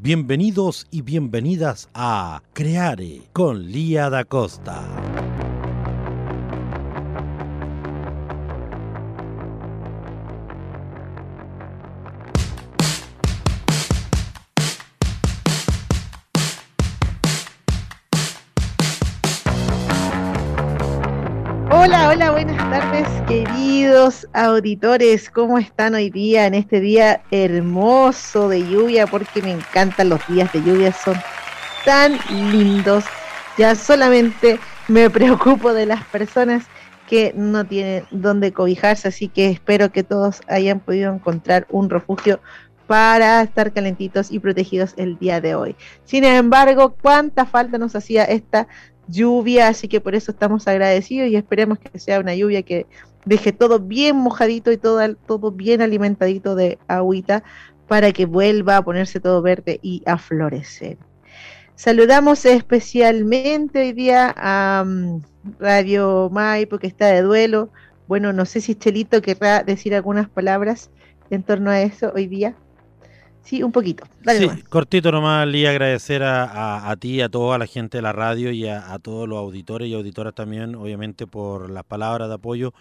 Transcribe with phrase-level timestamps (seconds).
[0.00, 4.84] Bienvenidos y bienvenidas a Creare con Lía da Costa.
[22.34, 25.30] Buenas tardes, queridos auditores.
[25.30, 29.06] ¿Cómo están hoy día en este día hermoso de lluvia?
[29.06, 31.14] Porque me encantan los días de lluvia, son
[31.84, 32.18] tan
[32.50, 33.04] lindos.
[33.56, 36.64] Ya solamente me preocupo de las personas
[37.08, 42.40] que no tienen dónde cobijarse, así que espero que todos hayan podido encontrar un refugio
[42.88, 45.76] para estar calentitos y protegidos el día de hoy.
[46.02, 48.66] Sin embargo, cuánta falta nos hacía esta
[49.08, 52.86] lluvia, así que por eso estamos agradecidos y esperemos que sea una lluvia que
[53.24, 57.42] deje todo bien mojadito y todo, todo bien alimentadito de agüita
[57.88, 60.98] para que vuelva a ponerse todo verde y a florecer.
[61.76, 65.22] Saludamos especialmente hoy día a mm,
[65.58, 67.70] Radio Maipo que está de duelo.
[68.06, 70.90] Bueno, no sé si Chelito querrá decir algunas palabras
[71.30, 72.54] en torno a eso hoy día.
[73.44, 74.04] Sí, un poquito.
[74.26, 78.50] sí, cortito nomás, Lía, agradecer a, a, ti, a toda la gente de la radio
[78.50, 82.72] y a, todos los auditores y auditoras también, obviamente, por las palabras de apoyo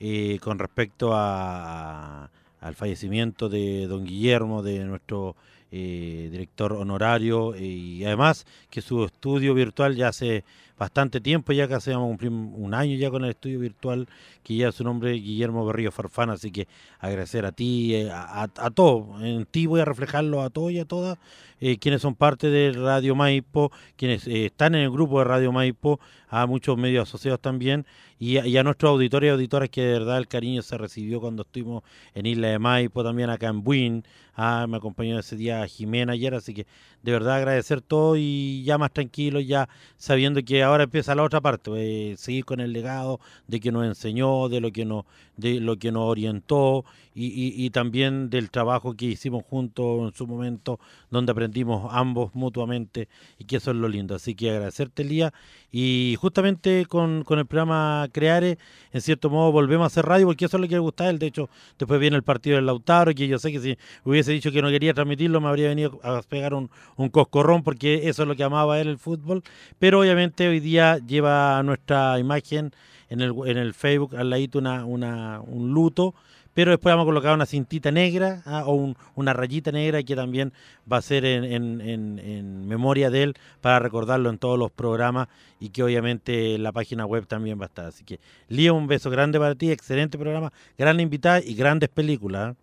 [0.00, 2.30] eh, con respecto a,
[2.60, 5.36] al fallecimiento de don Guillermo, de nuestro
[5.70, 10.44] eh, director honorario, y además que su estudio virtual ya hace
[10.78, 14.08] bastante tiempo, ya casi vamos a cumplir un año ya con el estudio virtual,
[14.42, 16.68] que ya su nombre Guillermo Berrío Farfán, así que
[17.00, 20.78] agradecer a ti, eh, a, a, todos, en ti voy a reflejarlo a todos y
[20.78, 21.18] a todas,
[21.60, 25.50] eh, quienes son parte de Radio Maipo, quienes eh, están en el grupo de Radio
[25.50, 27.86] Maipo, a muchos medios asociados también,
[28.20, 31.84] y a, nuestros auditores y auditoras que de verdad el cariño se recibió cuando estuvimos
[32.14, 36.34] en Isla de Maipo, también acá en Buin, ah, me acompañó ese día Jimena ayer,
[36.34, 36.66] así que
[37.02, 41.40] de verdad agradecer todo y ya más tranquilo, ya sabiendo que ahora empieza la otra
[41.40, 45.04] parte, eh, seguir con el legado de que nos enseñó, de lo que nos,
[45.36, 46.84] de lo que nos orientó
[47.14, 50.78] y, y, también del trabajo que hicimos juntos en su momento,
[51.10, 53.08] donde aprendimos ambos mutuamente
[53.38, 54.14] y que eso es lo lindo.
[54.14, 55.32] Así que agradecerte, Lía.
[55.72, 58.58] Y justamente con, con el programa Creare,
[58.92, 61.18] en cierto modo volvemos a hacer radio porque eso le gusta a él.
[61.18, 61.48] De hecho,
[61.78, 64.68] después viene el partido del Lautaro, que yo sé que si hubiese dicho que no
[64.68, 68.44] quería transmitirlo, me habría venido a pegar un, un coscorrón porque eso es lo que
[68.44, 69.42] amaba él el fútbol.
[69.78, 72.72] Pero obviamente hoy día lleva nuestra imagen
[73.08, 76.14] en el, en el Facebook al ladito una, una, un luto,
[76.58, 80.52] pero después vamos a colocar una cintita negra ah, o una rayita negra que también
[80.92, 81.80] va a ser en, en,
[82.18, 85.28] en, memoria de él para recordarlo en todos los programas
[85.60, 87.86] y que obviamente la página web también va a estar.
[87.86, 92.56] Así que, Lía, un beso grande para ti, excelente programa, gran invitada y grandes películas,
[92.56, 92.60] ah,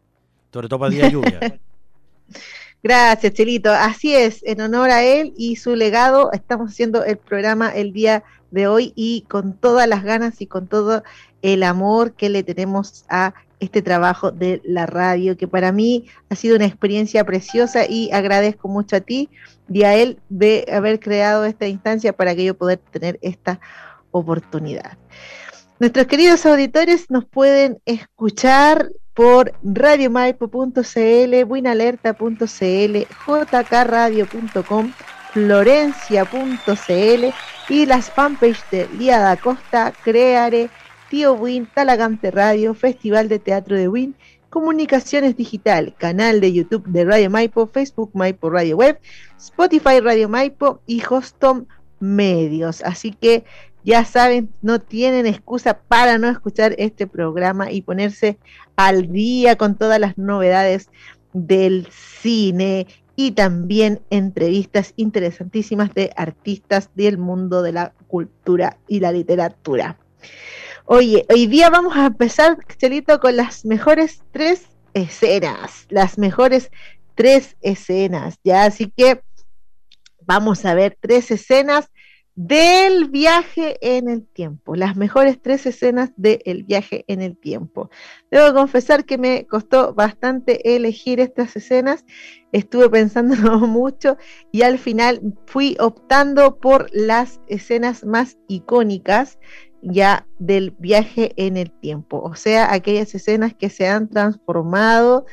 [0.51, 1.39] sobre todo para día lluvia.
[2.83, 3.71] Gracias, Chelito.
[3.71, 8.25] Así es, en honor a él y su legado, estamos haciendo el programa el día
[8.51, 11.01] de hoy y con todas las ganas y con todo
[11.41, 13.33] el amor que le tenemos a
[13.65, 18.67] este trabajo de la radio, que para mí ha sido una experiencia preciosa y agradezco
[18.67, 19.29] mucho a ti
[19.69, 23.59] y a él de haber creado esta instancia para que yo pueda tener esta
[24.11, 24.97] oportunidad.
[25.79, 32.97] Nuestros queridos auditores nos pueden escuchar por radiomaipo.cl, buinalerta.cl,
[33.49, 34.93] jkradio.com,
[35.33, 37.25] florencia.cl
[37.69, 40.69] y las fanpages de Liada Costa, Creare,
[41.09, 44.15] Tío Win, Talagante Radio, Festival de Teatro de Win,
[44.49, 48.99] Comunicaciones Digital, canal de YouTube de Radio Maipo, Facebook Maipo Radio Web,
[49.37, 51.65] Spotify Radio Maipo y Hostom
[51.99, 52.81] Medios.
[52.83, 53.43] Así que
[53.83, 58.39] ya saben, no tienen excusa para no escuchar este programa y ponerse
[58.75, 60.89] al día con todas las novedades
[61.33, 69.11] del cine y también entrevistas interesantísimas de artistas del mundo de la cultura y la
[69.11, 69.97] literatura.
[70.87, 76.69] Oye, hoy día vamos a empezar, Chelito, con las mejores tres escenas, las mejores
[77.15, 78.65] tres escenas, ¿ya?
[78.65, 79.19] Así que
[80.21, 81.89] vamos a ver tres escenas
[82.35, 87.89] del viaje en el tiempo, las mejores tres escenas del viaje en el tiempo.
[88.29, 92.05] Debo confesar que me costó bastante elegir estas escenas,
[92.51, 93.35] estuve pensando
[93.67, 94.17] mucho
[94.51, 99.39] y al final fui optando por las escenas más icónicas
[99.85, 105.25] ya del viaje en el tiempo, o sea, aquellas escenas que se han transformado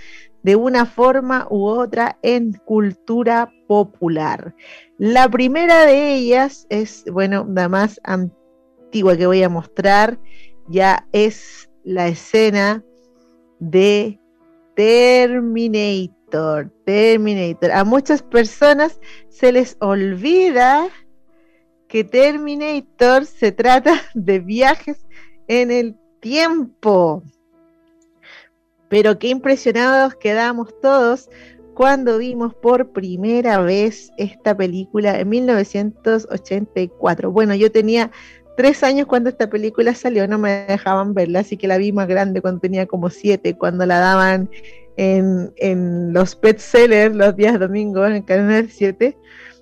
[0.42, 4.54] de una forma u otra en cultura popular.
[4.98, 10.18] La primera de ellas es, bueno, la más antigua que voy a mostrar,
[10.68, 12.84] ya es la escena
[13.60, 14.18] de
[14.74, 16.70] Terminator.
[16.84, 17.70] Terminator.
[17.72, 20.88] A muchas personas se les olvida
[21.92, 25.04] que Terminator se trata de viajes
[25.46, 27.22] en el tiempo.
[28.88, 31.28] Pero qué impresionados quedamos todos
[31.74, 37.30] cuando vimos por primera vez esta película en 1984.
[37.30, 38.10] Bueno, yo tenía
[38.56, 42.08] tres años cuando esta película salió, no me dejaban verla, así que la vi más
[42.08, 44.48] grande cuando tenía como siete, cuando la daban
[44.96, 49.14] en, en los pet sellers los días domingos en canal 7,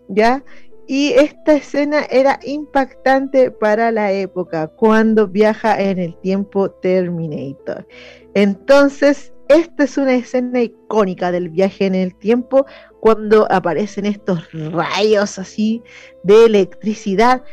[0.07, 0.45] ¿ya?
[0.93, 7.87] Y esta escena era impactante para la época, cuando viaja en el tiempo Terminator.
[8.35, 12.67] Entonces, esta es una escena icónica del viaje en el tiempo,
[12.99, 15.81] cuando aparecen estos rayos así
[16.25, 17.45] de electricidad,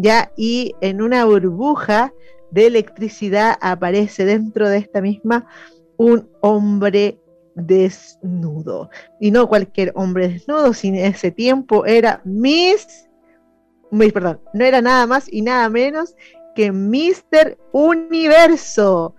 [0.00, 2.14] ya, y en una burbuja
[2.52, 5.48] de electricidad aparece dentro de esta misma
[5.96, 7.18] un hombre
[7.56, 8.90] desnudo.
[9.18, 13.08] Y no cualquier hombre desnudo, sino en ese tiempo era Miss,
[14.12, 16.14] perdón, no era nada más y nada menos
[16.54, 17.58] que Mr.
[17.72, 19.14] Universo,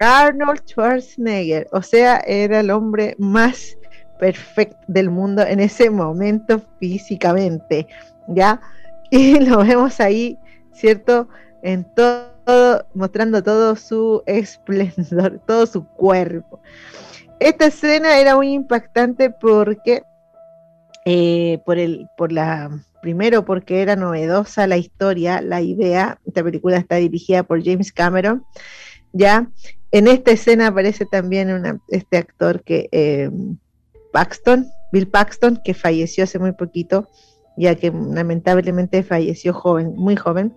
[0.00, 1.66] Arnold Schwarzenegger.
[1.72, 3.76] O sea, era el hombre más
[4.18, 7.86] perfecto del mundo en ese momento físicamente,
[8.28, 8.60] ¿ya?
[9.10, 10.38] Y lo vemos ahí,
[10.70, 11.28] ¿cierto?
[11.62, 16.60] En todo, mostrando todo su esplendor, todo su cuerpo.
[17.40, 20.02] Esta escena era muy impactante porque,
[21.04, 22.70] eh, por, el, por la,
[23.00, 28.44] primero porque era novedosa la historia, la idea, esta película está dirigida por James Cameron,
[29.12, 29.48] ya,
[29.90, 33.30] en esta escena aparece también este actor que, eh,
[34.12, 37.08] Paxton, Bill Paxton, que falleció hace muy poquito,
[37.56, 40.54] ya que lamentablemente falleció joven, muy joven,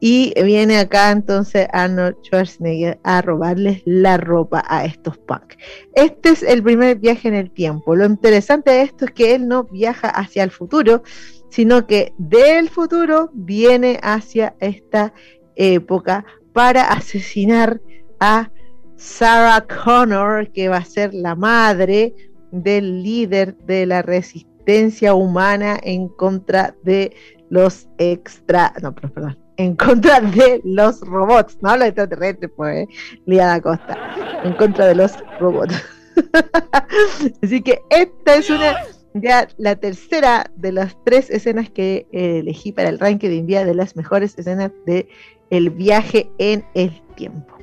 [0.00, 5.54] y viene acá entonces Arnold Schwarzenegger a robarles la ropa a estos punk.
[5.94, 7.94] Este es el primer viaje en el tiempo.
[7.94, 11.02] Lo interesante de esto es que él no viaja hacia el futuro,
[11.50, 15.12] sino que del futuro viene hacia esta
[15.54, 16.24] época
[16.54, 17.80] para asesinar
[18.20, 18.50] a
[18.96, 22.14] Sarah Connor, que va a ser la madre
[22.50, 27.12] del líder de la resistencia humana en contra de
[27.50, 32.88] los extra, no, perdón, en contra de los robots, no los extraterrestres, pues,
[33.26, 33.94] Liada Costa,
[34.42, 35.74] en contra de los robots.
[37.42, 38.74] Así que esta es una,
[39.12, 43.74] ya la tercera de las tres escenas que elegí para el ranking de envía de
[43.74, 45.08] las mejores escenas de
[45.50, 47.58] el viaje en el tiempo.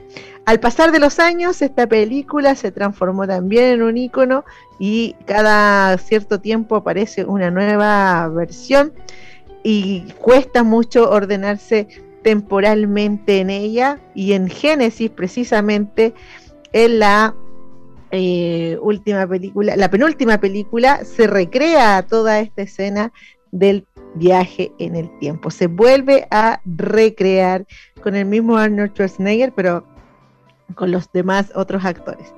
[0.45, 4.45] Al pasar de los años, esta película se transformó también en un icono
[4.79, 8.93] y cada cierto tiempo aparece una nueva versión
[9.69, 11.89] y cuesta mucho ordenarse
[12.23, 16.13] temporalmente en ella y en Génesis precisamente
[16.71, 17.35] en la
[18.11, 23.11] eh, última película, la penúltima película se recrea toda esta escena
[23.51, 27.67] del viaje en el tiempo, se vuelve a recrear
[28.01, 29.83] con el mismo Arnold Schwarzenegger pero
[30.75, 32.33] con los demás otros actores.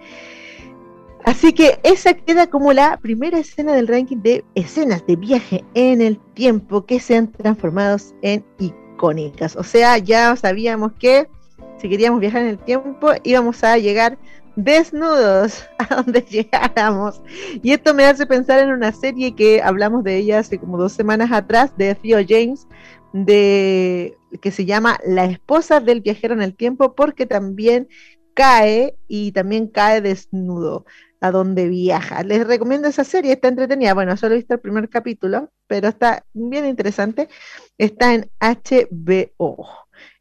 [1.29, 6.01] Así que esa queda como la primera escena del ranking de escenas de viaje en
[6.01, 9.55] el tiempo que se han transformado en icónicas.
[9.55, 11.29] O sea, ya sabíamos que
[11.77, 14.17] si queríamos viajar en el tiempo íbamos a llegar
[14.55, 17.21] desnudos a donde llegáramos.
[17.61, 20.93] Y esto me hace pensar en una serie que hablamos de ella hace como dos
[20.93, 22.67] semanas atrás, de Theo James,
[23.13, 27.87] de que se llama La esposa del viajero en el tiempo, porque también
[28.33, 30.85] cae y también cae desnudo
[31.21, 32.23] a donde viaja.
[32.23, 33.93] Les recomiendo esa serie, está entretenida.
[33.93, 37.29] Bueno, solo he visto el primer capítulo, pero está bien interesante.
[37.77, 39.67] Está en HBO.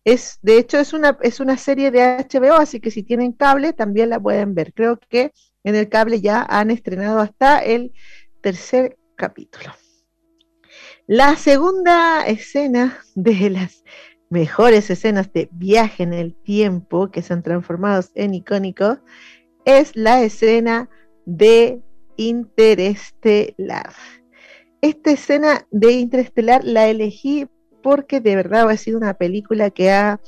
[0.04, 3.72] Es, de hecho, es una, es una serie de HBO, así que si tienen cable
[3.72, 4.72] también la pueden ver.
[4.72, 5.32] Creo que
[5.64, 7.92] en el cable ya han estrenado hasta el
[8.40, 9.72] tercer capítulo.
[11.06, 13.84] La segunda escena de las
[14.30, 18.98] mejores escenas de viaje en el tiempo que se han transformado en icónicos
[19.68, 20.88] es la escena
[21.26, 21.82] de
[22.16, 23.92] Interestelar.
[24.80, 27.48] Esta escena de Interestelar la elegí
[27.82, 30.20] porque de verdad ha sido una película que ha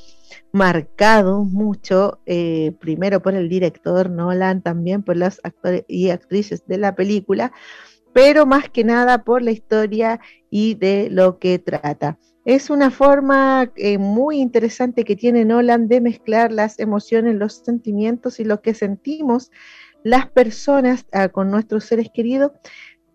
[0.53, 6.77] marcado mucho, eh, primero por el director Nolan, también por los actores y actrices de
[6.77, 7.51] la película,
[8.13, 10.21] pero más que nada por la historia
[10.51, 12.19] y de lo que trata.
[12.45, 18.41] Es una forma eh, muy interesante que tiene Nolan de mezclar las emociones, los sentimientos
[18.41, 19.51] y lo que sentimos
[20.03, 22.53] las personas ah, con nuestros seres queridos,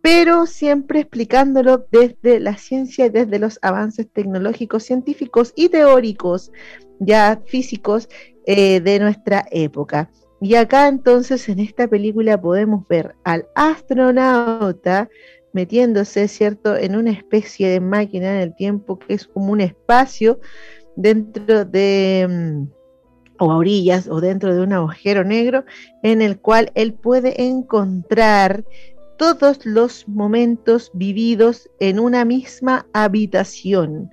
[0.02, 6.52] pero siempre explicándolo desde la ciencia y desde los avances tecnológicos, científicos y teóricos,
[7.00, 8.08] ya físicos,
[8.46, 10.12] eh, de nuestra época.
[10.40, 15.10] Y acá entonces en esta película podemos ver al astronauta
[15.56, 20.42] metiéndose, ¿cierto?, en una especie de máquina en el tiempo que es como un espacio
[20.98, 22.68] dentro de, mm,
[23.40, 25.64] o a orillas, o dentro de un agujero negro,
[26.04, 28.66] en el cual él puede encontrar
[29.18, 34.12] todos los momentos vividos en una misma habitación,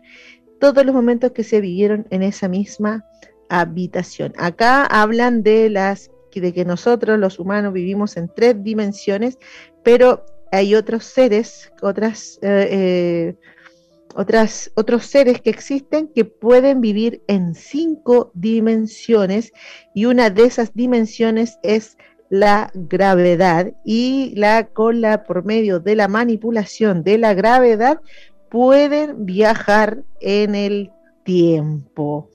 [0.60, 3.04] todos los momentos que se vivieron en esa misma
[3.48, 4.32] habitación.
[4.38, 6.08] Acá hablan de las
[6.40, 9.38] de que nosotros los humanos vivimos en tres dimensiones,
[9.82, 13.36] pero hay otros seres, otras, eh, eh,
[14.14, 19.52] otras, otros seres que existen que pueden vivir en cinco dimensiones
[19.94, 21.96] y una de esas dimensiones es
[22.28, 28.00] la gravedad y la cola por medio de la manipulación de la gravedad
[28.50, 30.90] pueden viajar en el
[31.24, 32.28] tiempo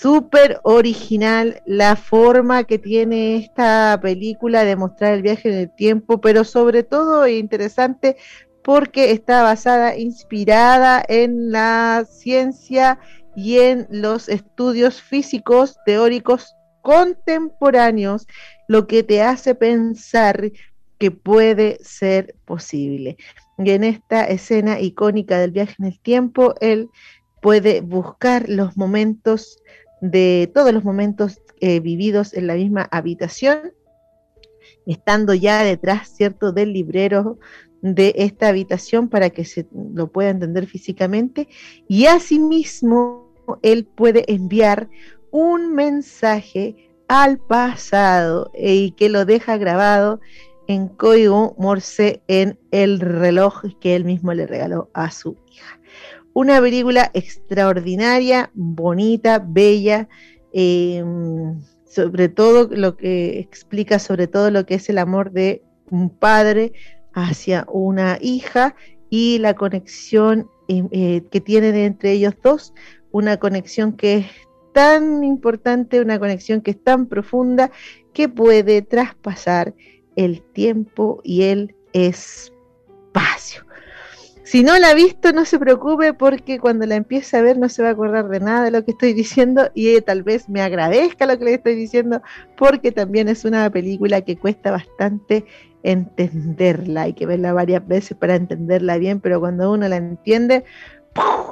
[0.00, 6.20] súper original la forma que tiene esta película de mostrar el viaje en el tiempo,
[6.20, 8.16] pero sobre todo interesante
[8.62, 12.98] porque está basada, inspirada en la ciencia
[13.36, 18.26] y en los estudios físicos teóricos contemporáneos,
[18.68, 20.50] lo que te hace pensar
[20.98, 23.16] que puede ser posible.
[23.58, 26.88] Y en esta escena icónica del viaje en el tiempo, él
[27.44, 29.58] puede buscar los momentos
[30.10, 33.72] de todos los momentos eh, vividos en la misma habitación,
[34.84, 37.38] estando ya detrás, ¿cierto?, del librero
[37.80, 41.48] de esta habitación para que se lo pueda entender físicamente
[41.88, 43.32] y asimismo
[43.62, 44.88] él puede enviar
[45.30, 50.20] un mensaje al pasado eh, y que lo deja grabado
[50.66, 55.78] en código Morse en el reloj que él mismo le regaló a su hija.
[56.34, 60.08] Una película extraordinaria, bonita, bella,
[60.52, 66.10] em, sobre todo lo que explica sobre todo lo que es el amor de un
[66.10, 66.72] padre
[67.12, 68.74] hacia una hija
[69.10, 72.74] y la conexión em, eh, que tienen entre ellos dos,
[73.12, 74.26] una conexión que es
[74.72, 77.70] tan importante, una conexión que es tan profunda
[78.12, 79.72] que puede traspasar
[80.16, 83.64] el tiempo y el espacio.
[84.44, 87.70] Si no la ha visto, no se preocupe porque cuando la empiece a ver no
[87.70, 90.60] se va a acordar de nada de lo que estoy diciendo y tal vez me
[90.60, 92.20] agradezca lo que le estoy diciendo
[92.54, 95.46] porque también es una película que cuesta bastante
[95.82, 97.02] entenderla.
[97.02, 100.64] Hay que verla varias veces para entenderla bien, pero cuando uno la entiende,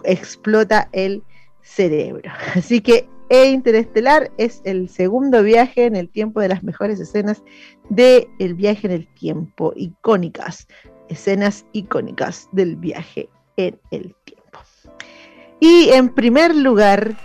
[0.04, 1.22] explota el
[1.62, 2.30] cerebro.
[2.54, 7.42] Así que E Interestelar es el segundo viaje en el tiempo de las mejores escenas
[7.88, 10.68] de El viaje en el tiempo, icónicas
[11.12, 14.58] escenas icónicas del viaje en el tiempo.
[15.60, 17.16] Y en primer lugar,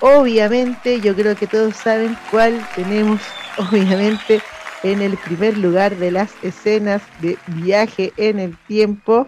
[0.00, 3.20] obviamente, yo creo que todos saben cuál tenemos,
[3.70, 4.40] obviamente,
[4.82, 9.26] en el primer lugar de las escenas de viaje en el tiempo.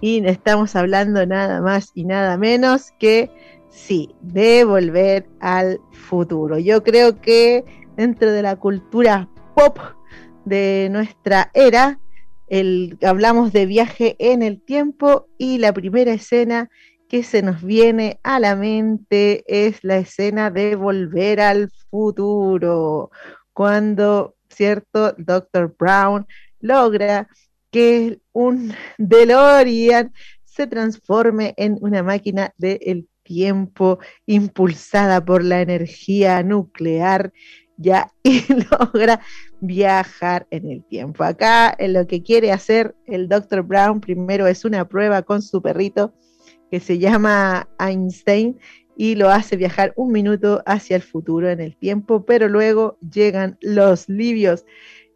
[0.00, 3.30] Y estamos hablando nada más y nada menos que,
[3.68, 6.58] sí, de volver al futuro.
[6.58, 7.64] Yo creo que
[7.96, 9.78] dentro de la cultura pop
[10.44, 11.98] de nuestra era,
[13.02, 16.70] hablamos de viaje en el tiempo y la primera escena
[17.08, 23.10] que se nos viene a la mente es la escena de volver al futuro,
[23.52, 25.14] cuando, ¿cierto?
[25.18, 25.74] Dr.
[25.78, 26.26] Brown
[26.60, 27.28] logra
[27.70, 30.12] que un DeLorean
[30.44, 37.32] se transforme en una máquina del tiempo impulsada por la energía nuclear
[37.76, 39.20] ya y logra
[39.62, 41.22] viajar en el tiempo.
[41.22, 43.62] Acá en lo que quiere hacer el Dr.
[43.62, 46.12] Brown primero es una prueba con su perrito
[46.70, 48.58] que se llama Einstein
[48.96, 53.56] y lo hace viajar un minuto hacia el futuro en el tiempo, pero luego llegan
[53.60, 54.66] los libios,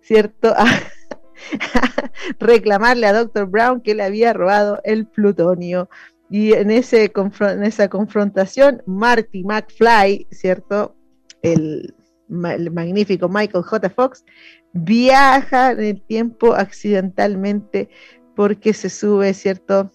[0.00, 0.55] ¿cierto?
[0.57, 0.65] A,
[2.38, 3.47] reclamarle a Dr.
[3.47, 5.91] Brown que le había robado el plutonio.
[6.31, 10.97] Y en, ese, en esa confrontación, Marty McFly, ¿cierto?
[11.43, 11.95] El,
[12.28, 13.90] magnífico Michael J.
[13.90, 14.25] Fox,
[14.73, 17.88] viaja en el tiempo accidentalmente
[18.35, 19.90] porque se sube, ¿cierto?,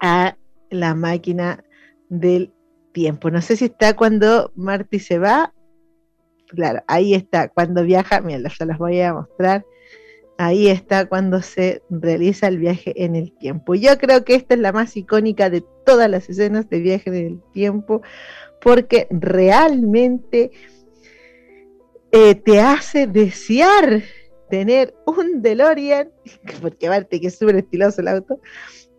[0.00, 0.36] a
[0.70, 1.64] la máquina
[2.08, 2.52] del
[2.92, 3.30] tiempo.
[3.30, 5.52] No sé si está cuando Marty se va.
[6.48, 9.66] Claro, ahí está, cuando viaja, mira, ya las voy a mostrar.
[10.38, 13.74] Ahí está cuando se realiza el viaje en el tiempo.
[13.74, 17.16] Yo creo que esta es la más icónica de todas las escenas de viaje en
[17.16, 18.02] el tiempo,
[18.60, 20.52] porque realmente
[22.12, 24.02] eh, te hace desear
[24.50, 26.10] tener un DeLorean,
[26.60, 28.40] porque que es súper estiloso el auto,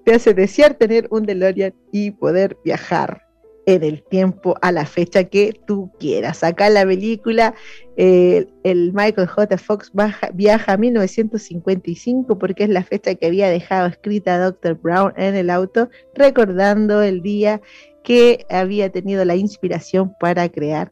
[0.05, 3.29] te hace desear tener un DeLorean y poder viajar
[3.65, 6.43] en el tiempo a la fecha que tú quieras.
[6.43, 7.53] Acá en la película,
[7.97, 9.57] eh, el Michael J.
[9.57, 9.91] Fox
[10.33, 14.75] viaja a 1955 porque es la fecha que había dejado escrita Dr.
[14.75, 17.61] Brown en el auto, recordando el día
[18.03, 20.91] que había tenido la inspiración para crear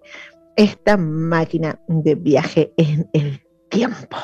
[0.57, 4.17] esta máquina de viaje en el tiempo.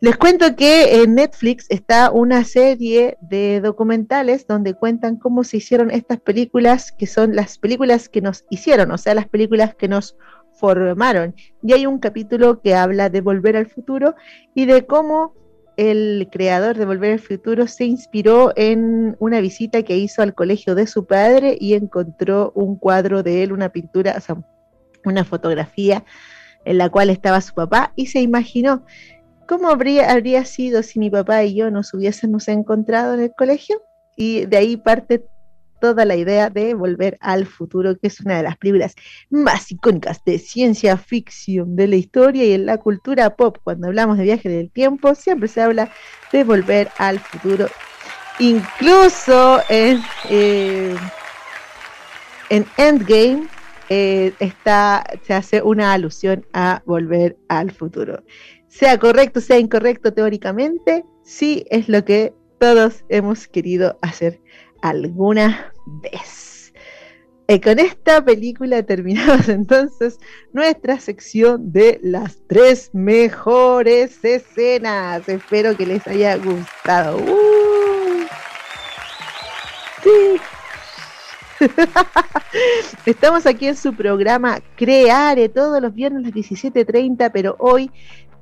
[0.00, 5.90] Les cuento que en Netflix está una serie de documentales donde cuentan cómo se hicieron
[5.90, 10.16] estas películas, que son las películas que nos hicieron, o sea, las películas que nos
[10.52, 11.34] formaron.
[11.62, 14.14] Y hay un capítulo que habla de Volver al Futuro
[14.54, 15.34] y de cómo
[15.76, 20.76] el creador de Volver al Futuro se inspiró en una visita que hizo al colegio
[20.76, 24.36] de su padre y encontró un cuadro de él, una pintura, o sea,
[25.08, 26.04] una fotografía
[26.64, 28.84] en la cual estaba su papá y se imaginó
[29.46, 33.82] cómo habría, habría sido si mi papá y yo nos hubiésemos encontrado en el colegio
[34.16, 35.24] y de ahí parte
[35.80, 38.94] toda la idea de volver al futuro, que es una de las películas
[39.30, 43.58] más icónicas de ciencia ficción de la historia y en la cultura pop.
[43.62, 45.90] Cuando hablamos de viaje del tiempo, siempre se habla
[46.32, 47.68] de volver al futuro.
[48.40, 50.96] Incluso en, eh,
[52.50, 53.48] en Endgame
[53.88, 58.22] eh, está, se hace una alusión a volver al futuro.
[58.68, 64.40] Sea correcto, sea incorrecto teóricamente, sí es lo que todos hemos querido hacer
[64.82, 66.72] alguna vez.
[67.50, 70.18] Y con esta película terminamos entonces
[70.52, 75.26] nuestra sección de las tres mejores escenas.
[75.28, 77.16] Espero que les haya gustado.
[77.16, 77.47] ¡Uh!
[83.06, 87.90] Estamos aquí en su programa Creare todos los viernes a las 17.30, pero hoy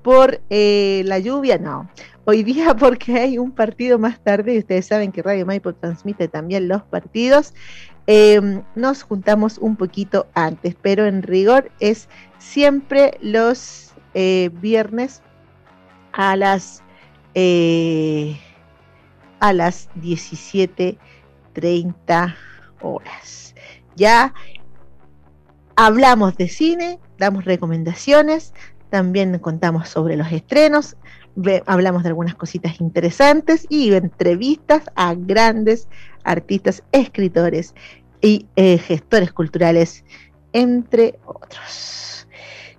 [0.02, 1.90] por eh, la lluvia, no.
[2.24, 6.29] Hoy día porque hay un partido más tarde y ustedes saben que Radio Maipo transmite
[6.29, 7.55] también los partidos.
[8.07, 15.22] Em, nos juntamos un poquito antes, pero en rigor es siempre los eh, viernes
[16.12, 16.85] a las
[17.35, 18.38] eh,
[19.40, 22.37] a las 17.30
[22.80, 23.54] horas.
[23.96, 24.34] Ya
[25.76, 28.52] hablamos de cine, damos recomendaciones,
[28.90, 30.96] también contamos sobre los estrenos,
[31.66, 35.88] hablamos de algunas cositas interesantes y entrevistas a grandes
[36.24, 37.74] artistas, escritores
[38.20, 40.04] y eh, gestores culturales,
[40.52, 42.25] entre otros.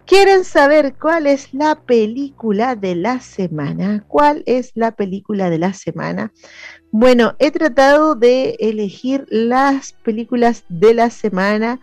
[0.08, 4.06] ¿Quieren saber cuál es la película de la semana?
[4.08, 6.32] ¿Cuál es la película de la semana?
[6.93, 11.82] Bueno, he tratado de elegir las películas de la semana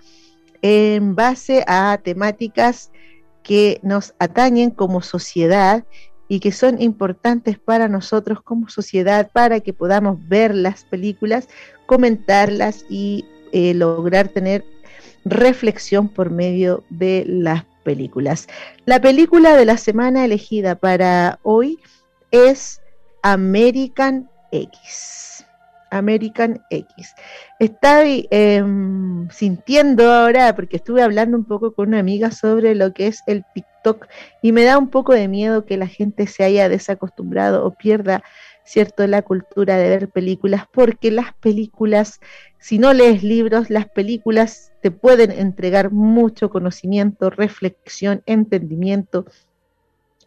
[0.62, 2.90] en base a temáticas
[3.42, 5.84] que nos atañen como sociedad
[6.26, 11.46] y que son importantes para nosotros como sociedad para que podamos ver las películas,
[11.84, 14.64] comentarlas y eh, lograr tener
[15.26, 18.48] reflexión por medio de las películas.
[18.86, 21.78] La película de la semana elegida para hoy
[22.32, 22.80] es
[23.22, 25.46] American X.
[25.90, 27.14] American X.
[27.60, 33.06] Estoy em, sintiendo ahora, porque estuve hablando un poco con una amiga sobre lo que
[33.06, 34.06] es el TikTok
[34.42, 38.24] y me da un poco de miedo que la gente se haya desacostumbrado o pierda,
[38.64, 42.20] ¿cierto?, la cultura de ver películas, porque las películas,
[42.58, 49.26] si no lees libros, las películas te pueden entregar mucho conocimiento, reflexión, entendimiento,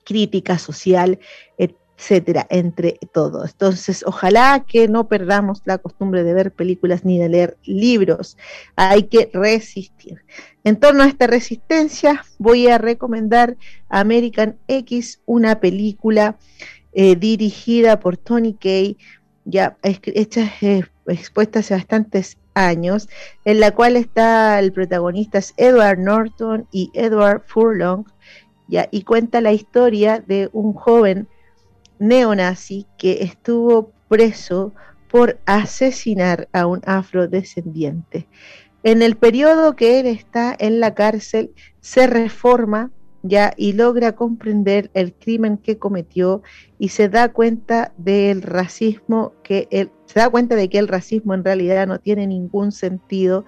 [0.03, 1.19] crítica social,
[1.57, 3.51] etcétera, entre todos.
[3.51, 8.37] Entonces, ojalá que no perdamos la costumbre de ver películas ni de leer libros.
[8.75, 10.23] Hay que resistir.
[10.63, 13.57] En torno a esta resistencia, voy a recomendar
[13.89, 16.37] American X, una película
[16.99, 18.97] eh, dirigida por Tony Kay,
[19.45, 23.07] ya hecha, eh, expuesta hace bastantes años,
[23.45, 28.05] en la cual está el protagonista es Edward Norton y Edward Furlong,
[28.67, 31.27] ya, y cuenta la historia de un joven
[31.99, 34.73] neonazi que estuvo preso
[35.07, 38.27] por asesinar a un afrodescendiente.
[38.81, 42.89] En el periodo que él está en la cárcel, se reforma
[43.23, 46.41] ya y logra comprender el crimen que cometió
[46.79, 51.33] y se da cuenta del racismo que él se da cuenta de que el racismo
[51.33, 53.45] en realidad no tiene ningún sentido.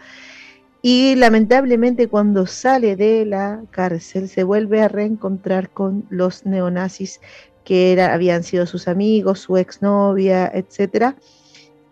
[0.82, 7.20] Y lamentablemente cuando sale de la cárcel se vuelve a reencontrar con los neonazis
[7.64, 11.18] que era, habían sido sus amigos, su exnovia, etcétera,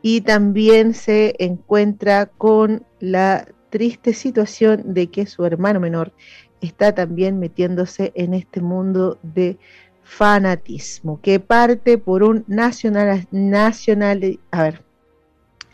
[0.02, 6.14] y también se encuentra con la triste situación de que su hermano menor
[6.62, 9.58] está también metiéndose en este mundo de
[10.04, 14.84] fanatismo, que parte por un nacional, nacional, a ver,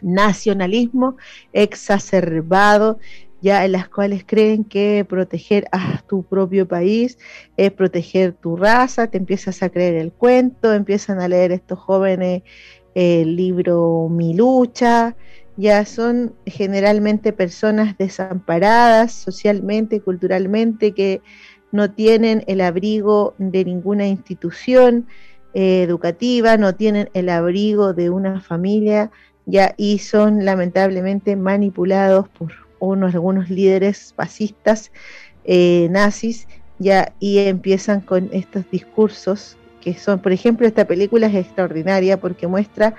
[0.01, 1.17] nacionalismo
[1.53, 2.99] exacerbado,
[3.41, 7.17] ya en las cuales creen que proteger a tu propio país
[7.57, 12.43] es proteger tu raza, te empiezas a creer el cuento, empiezan a leer estos jóvenes
[12.95, 15.15] el libro Mi lucha,
[15.57, 21.21] ya son generalmente personas desamparadas socialmente, culturalmente, que
[21.71, 25.07] no tienen el abrigo de ninguna institución
[25.53, 29.11] eh, educativa, no tienen el abrigo de una familia,
[29.45, 34.91] ya y son lamentablemente manipulados por unos algunos líderes fascistas
[35.45, 36.47] eh, nazis
[36.79, 42.47] ya y empiezan con estos discursos que son, por ejemplo, esta película es extraordinaria porque
[42.47, 42.95] muestra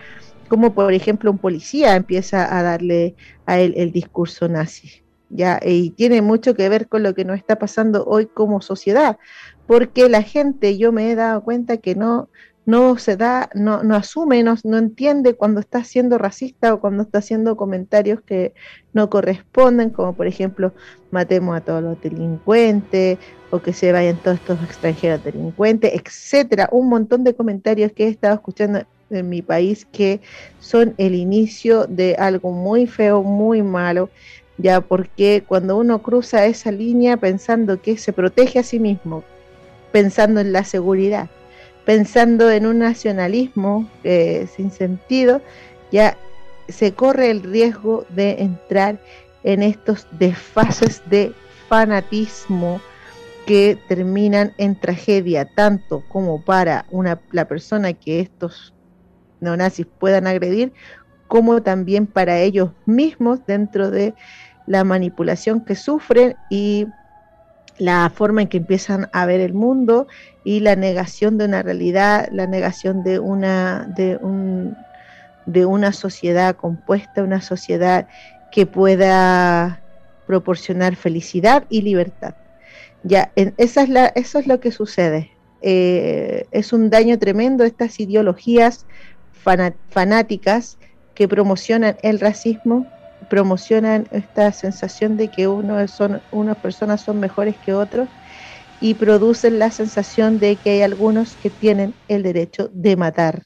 [0.55, 5.03] cómo, por ejemplo, un policía empieza a darle a él el discurso nazi.
[5.29, 5.59] ¿ya?
[5.61, 9.19] Y tiene mucho que ver con lo que nos está pasando hoy como sociedad,
[9.67, 12.29] porque la gente, yo me he dado cuenta que no,
[12.67, 17.03] no se da, no, no asume, no, no, entiende cuando está siendo racista o cuando
[17.03, 18.55] está haciendo comentarios que
[18.93, 20.73] no corresponden, como por ejemplo,
[21.11, 23.19] matemos a todos los delincuentes
[23.51, 26.69] o que se vayan todos estos extranjeros delincuentes, etcétera.
[26.71, 30.21] Un montón de comentarios que he estado escuchando en mi país que
[30.61, 34.11] son el inicio de algo muy feo, muy malo,
[34.59, 39.25] ya porque cuando uno cruza esa línea pensando que se protege a sí mismo,
[39.93, 41.29] pensando en la seguridad,
[41.85, 45.41] pensando en un nacionalismo eh, sin sentido,
[45.91, 46.17] ya
[46.69, 48.99] se corre el riesgo de entrar
[49.43, 51.33] en estos desfases de
[51.69, 52.81] fanatismo
[53.47, 58.73] que terminan en tragedia, tanto como para una, la persona que estos
[59.45, 60.73] neonazis puedan agredir,
[61.29, 64.15] como también para ellos mismos dentro de
[64.67, 66.87] la manipulación que sufren y
[67.79, 70.07] la forma en que empiezan a ver el mundo
[70.45, 74.77] y la negación de una realidad, la negación de una, de un,
[75.47, 78.07] de una sociedad compuesta, una sociedad
[78.53, 79.81] que pueda
[80.27, 82.35] proporcionar felicidad y libertad.
[83.03, 85.31] Ya, esa es la, eso es lo que sucede.
[85.61, 88.87] Eh, es un daño tremendo estas ideologías
[89.45, 90.79] fanáticas
[91.15, 92.87] que promocionan el racismo,
[93.31, 98.09] promocionan esta sensación de que uno son, unas personas son mejores que otros
[98.81, 103.45] y producen la sensación de que hay algunos que tienen el derecho de matar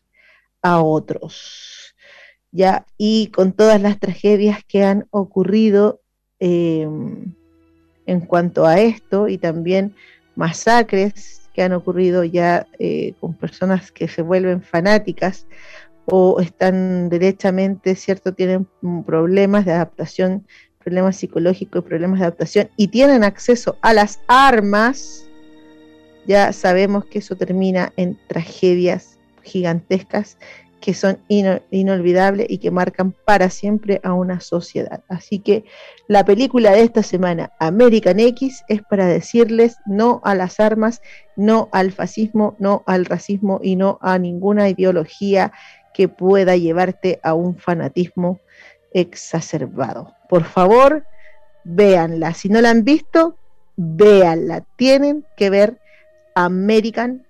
[0.62, 1.94] a otros.
[2.50, 2.86] ¿ya?
[2.96, 6.00] Y con todas las tragedias que han ocurrido
[6.40, 7.34] em,
[8.06, 9.94] en cuanto a esto y también
[10.34, 15.46] masacres que han ocurrido ya eh, con personas que se vuelven fanáticas
[16.10, 18.32] o están derechamente, ¿cierto?
[18.32, 18.66] Tienen
[19.04, 20.46] problemas de adaptación,
[20.78, 25.28] problemas psicológicos, problemas de adaptación y tienen acceso a las armas,
[26.26, 30.38] ya sabemos que eso termina en tragedias gigantescas
[30.80, 35.02] que son inolvidables y que marcan para siempre a una sociedad.
[35.08, 35.64] Así que
[36.06, 41.02] la película de esta semana, American X, es para decirles no a las armas,
[41.36, 45.52] no al fascismo, no al racismo y no a ninguna ideología
[45.98, 48.38] que pueda llevarte a un fanatismo
[48.92, 50.14] exacerbado.
[50.28, 51.04] Por favor,
[51.64, 52.34] véanla.
[52.34, 53.36] Si no la han visto,
[53.74, 54.64] véanla.
[54.76, 55.80] Tienen que ver
[56.36, 57.26] American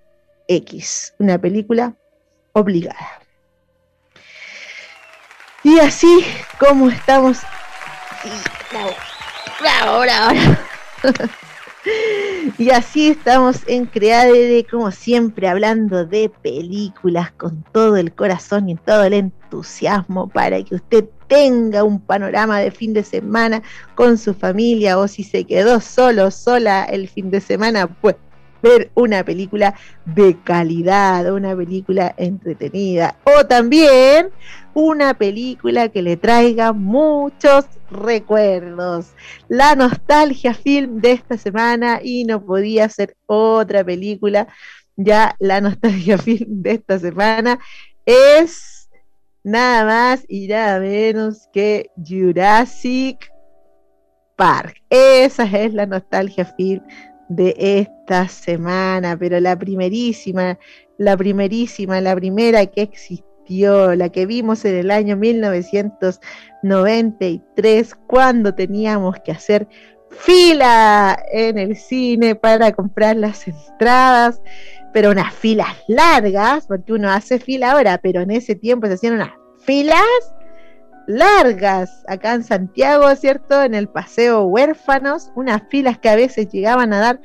[0.49, 1.95] X, una película
[2.53, 3.23] obligada.
[5.65, 6.27] Y así
[6.59, 7.39] como estamos.
[8.71, 8.95] bravo,
[9.63, 10.57] bravo, bravo.
[12.57, 18.77] Y así estamos en Creadere, como siempre, hablando de películas con todo el corazón y
[18.77, 23.63] todo el entusiasmo para que usted tenga un panorama de fin de semana
[23.95, 28.17] con su familia o si se quedó solo, sola el fin de semana, pues
[28.63, 34.31] ver una película de calidad, una película entretenida o también
[34.75, 39.13] una película que le traiga muchos recuerdos.
[39.49, 44.47] La nostalgia film de esta semana y no podía ser otra película.
[44.97, 47.59] Ya la nostalgia film de esta semana
[48.07, 48.89] es
[49.43, 53.33] nada más y nada menos que Jurassic
[54.37, 54.81] Park.
[54.91, 56.83] Esa es la nostalgia film
[57.29, 60.57] de esta semana, pero la primerísima,
[60.97, 69.17] la primerísima, la primera que existió, la que vimos en el año 1993, cuando teníamos
[69.25, 69.67] que hacer
[70.11, 74.41] fila en el cine para comprar las entradas,
[74.93, 79.13] pero unas filas largas, porque uno hace fila ahora, pero en ese tiempo se hacían
[79.15, 80.01] unas filas
[81.09, 83.63] largas acá en Santiago, ¿cierto?
[83.63, 87.21] En el Paseo Huérfanos, unas filas que a veces llegaban a dar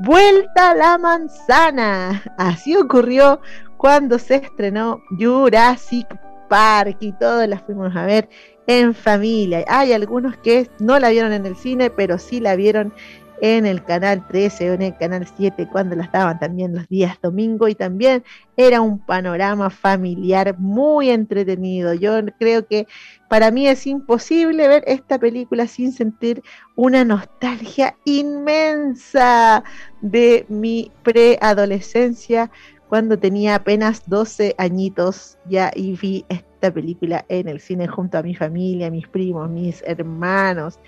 [0.00, 2.22] vuelta a la manzana.
[2.36, 3.40] Así ocurrió
[3.76, 6.08] cuando se estrenó Jurassic
[6.48, 8.28] Park y todos las fuimos a ver
[8.66, 9.64] en familia.
[9.68, 12.92] Hay algunos que no la vieron en el cine, pero sí la vieron
[13.40, 17.18] en el canal 13 o en el canal 7 cuando la estaban también los días
[17.22, 18.24] domingo y también
[18.56, 21.94] era un panorama familiar muy entretenido.
[21.94, 22.86] Yo creo que
[23.28, 26.42] para mí es imposible ver esta película sin sentir
[26.76, 29.62] una nostalgia inmensa
[30.00, 32.50] de mi preadolescencia
[32.88, 38.22] cuando tenía apenas 12 añitos ya y vi esta película en el cine junto a
[38.22, 40.78] mi familia, mis primos, mis hermanos.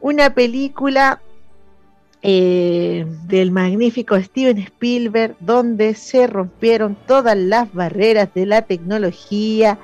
[0.00, 1.20] Una película
[2.22, 9.78] eh, del magnífico Steven Spielberg, donde se rompieron todas las barreras de la tecnología,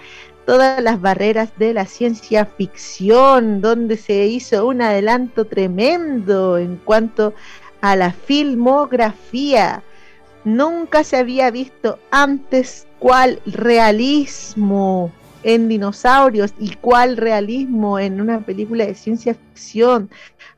[0.47, 7.35] todas las barreras de la ciencia ficción, donde se hizo un adelanto tremendo en cuanto
[7.81, 9.83] a la filmografía.
[10.45, 15.11] Nunca se había visto antes cuál realismo
[15.43, 20.11] en dinosaurios y cuál realismo en una película de ciencia ficción,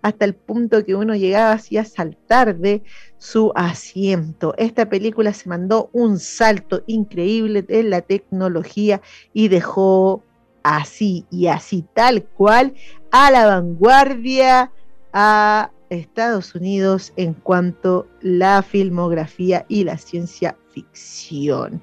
[0.03, 2.83] hasta el punto que uno llegaba así a saltar de
[3.19, 4.55] su asiento.
[4.57, 9.01] Esta película se mandó un salto increíble en la tecnología
[9.33, 10.23] y dejó
[10.63, 12.75] así y así tal cual
[13.11, 14.73] a la vanguardia
[15.13, 21.83] a Estados Unidos en cuanto a la filmografía y la ciencia ficción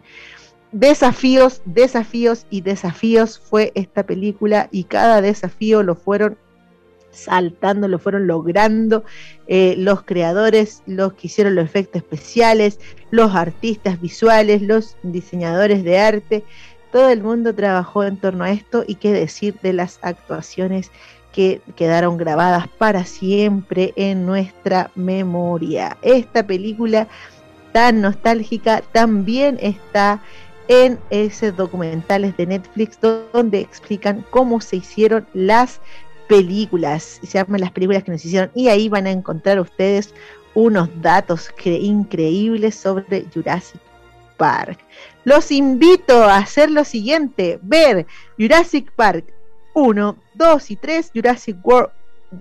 [0.75, 6.37] desafíos, desafíos y desafíos fue esta película y cada desafío lo fueron
[7.15, 9.03] saltando, lo fueron logrando
[9.47, 12.79] eh, los creadores, los que hicieron los efectos especiales,
[13.11, 16.43] los artistas visuales, los diseñadores de arte,
[16.91, 20.91] todo el mundo trabajó en torno a esto y qué decir de las actuaciones
[21.33, 25.97] que quedaron grabadas para siempre en nuestra memoria.
[26.01, 27.09] Esta película
[27.73, 30.21] tan nostálgica también está
[30.69, 35.81] en esos documentales de Netflix donde explican cómo se hicieron las
[36.27, 40.13] películas, se llaman las películas que nos hicieron y ahí van a encontrar ustedes
[40.53, 43.81] unos datos increíbles sobre Jurassic
[44.37, 44.79] Park.
[45.23, 48.05] Los invito a hacer lo siguiente, ver
[48.37, 49.25] Jurassic Park
[49.73, 51.91] 1, 2 y 3, Jurassic World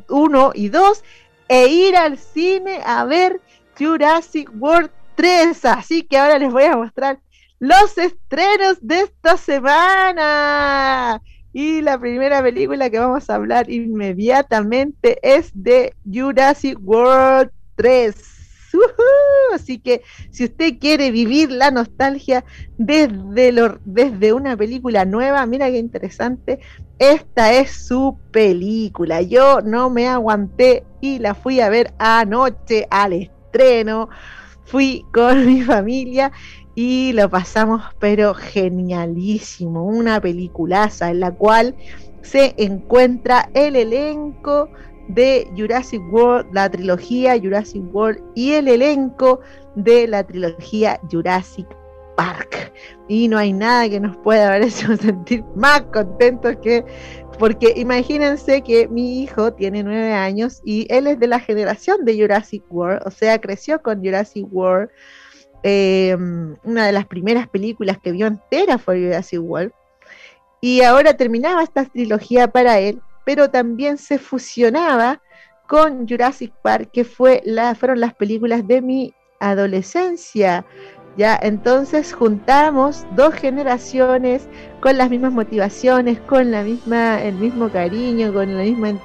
[0.08, 1.04] 1 y 2
[1.48, 3.40] e ir al cine a ver
[3.78, 5.64] Jurassic World 3.
[5.64, 7.18] Así que ahora les voy a mostrar
[7.58, 11.20] los estrenos de esta semana.
[11.56, 18.16] Y la primera película que vamos a hablar inmediatamente es de Jurassic World 3.
[19.54, 22.44] Así que si usted quiere vivir la nostalgia
[22.76, 26.58] desde, desde una película nueva, mira qué interesante,
[26.98, 29.22] esta es su película.
[29.22, 34.08] Yo no me aguanté y la fui a ver anoche al estreno.
[34.64, 36.32] Fui con mi familia
[36.74, 41.74] y lo pasamos pero genialísimo, una peliculaza en la cual
[42.22, 44.68] se encuentra el elenco
[45.08, 49.40] de Jurassic World, la trilogía Jurassic World y el elenco
[49.74, 51.66] de la trilogía Jurassic
[52.16, 52.72] Park.
[53.08, 56.84] Y no hay nada que nos pueda hecho sentir más contentos que
[57.38, 62.16] porque imagínense que mi hijo tiene nueve años y él es de la generación de
[62.16, 64.88] Jurassic World, o sea, creció con Jurassic World
[65.66, 69.72] Em, una de las primeras películas que vio entera fue Jurassic World.
[70.60, 75.22] Y ahora terminaba esta trilogía para él, pero también se fusionaba
[75.66, 80.66] con Jurassic Park, que fue la, fueron las películas de mi adolescencia.
[81.16, 84.46] Ya, entonces juntamos dos generaciones
[84.80, 89.00] con las mismas motivaciones, con la misma, el mismo cariño, con la misma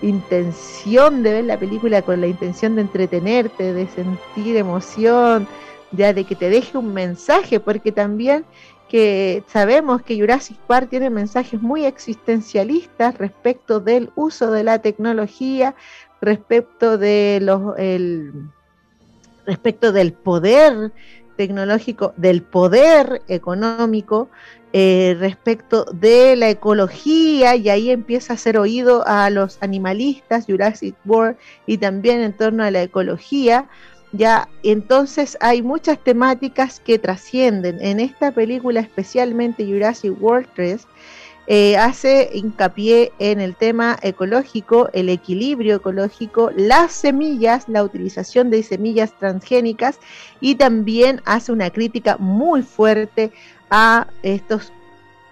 [0.00, 5.46] intención de ver la película, con la intención de entretenerte, de sentir emoción,
[5.92, 8.44] ya de que te deje un mensaje, porque también
[8.88, 15.74] que sabemos que Jurassic Park tiene mensajes muy existencialistas respecto del uso de la tecnología,
[16.20, 18.32] respecto de los el,
[19.46, 20.92] respecto del poder
[21.36, 24.28] tecnológico, del poder económico
[24.74, 30.94] eh, respecto de la ecología y ahí empieza a hacer oído a los animalistas, Jurassic
[31.06, 33.66] World, y también en torno a la ecología.
[34.12, 37.78] Ya, entonces hay muchas temáticas que trascienden.
[37.80, 40.86] En esta película, especialmente Jurassic World 3,
[41.50, 48.62] eh, hace hincapié en el tema ecológico, el equilibrio ecológico, las semillas, la utilización de
[48.62, 49.98] semillas transgénicas
[50.40, 53.32] y también hace una crítica muy fuerte
[53.70, 54.72] a estos,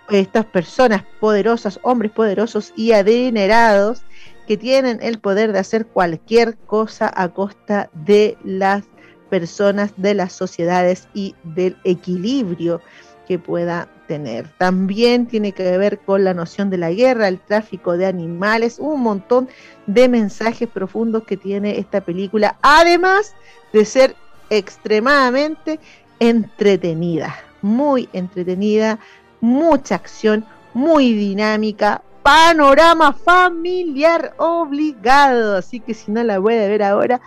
[0.09, 4.03] estas personas poderosas, hombres poderosos y adinerados
[4.47, 8.85] que tienen el poder de hacer cualquier cosa a costa de las
[9.29, 12.81] personas, de las sociedades y del equilibrio
[13.27, 14.49] que pueda tener.
[14.59, 19.01] También tiene que ver con la noción de la guerra, el tráfico de animales, un
[19.01, 19.49] montón
[19.87, 23.35] de mensajes profundos que tiene esta película, además
[23.73, 24.17] de ser
[24.49, 25.81] extremadamente
[26.21, 29.01] entretenida, muy entretenida,
[29.41, 35.57] mucha acción, muy dinámica, panorama familiar obligado.
[35.57, 37.21] Así que si no la puede ver ahora,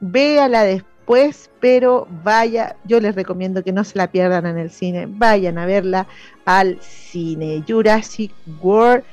[0.00, 5.06] véala después, pero vaya, yo les recomiendo que no se la pierdan en el cine,
[5.08, 6.06] vayan a verla
[6.44, 7.64] al cine.
[7.66, 9.04] Jurassic World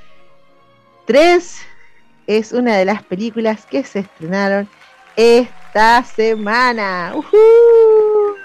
[1.05, 1.61] 3
[2.27, 4.67] es una de las películas que se estrenaron
[5.15, 7.13] esta semana.
[7.15, 7.21] Uh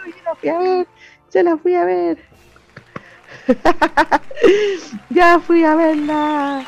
[0.06, 0.86] Yo la fui a ver,
[1.34, 2.18] yo la fui a ver.
[5.10, 6.64] ya fui a verla.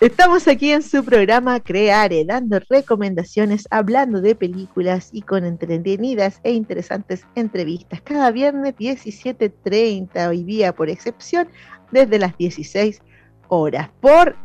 [0.00, 6.52] Estamos aquí en su programa Creare, dando recomendaciones, hablando de películas y con entretenidas e
[6.52, 8.00] interesantes entrevistas.
[8.02, 11.48] Cada viernes 17.30, hoy día por excepción,
[11.90, 13.00] desde las 16
[13.48, 14.36] horas por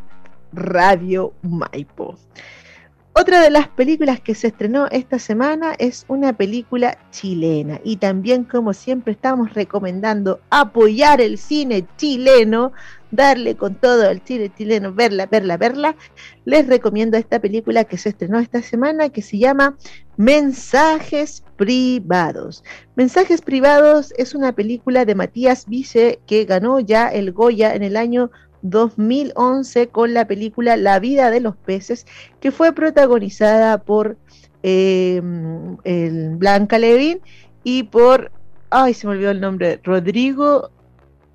[0.53, 2.15] Radio Maipo.
[3.13, 8.43] Otra de las películas que se estrenó esta semana es una película chilena y también
[8.43, 12.71] como siempre estamos recomendando apoyar el cine chileno,
[13.11, 15.95] darle con todo el cine chileno, verla, verla, verla.
[16.45, 19.75] Les recomiendo esta película que se estrenó esta semana que se llama
[20.15, 22.63] Mensajes Privados.
[22.95, 27.97] Mensajes Privados es una película de Matías Vice que ganó ya el Goya en el
[27.97, 28.29] año
[28.61, 32.05] 2011 con la película La vida de los peces,
[32.39, 34.17] que fue protagonizada por
[34.63, 35.21] eh,
[35.83, 37.21] el Blanca Levin
[37.63, 38.31] y por,
[38.69, 40.69] ay, se me olvidó el nombre, Rodrigo,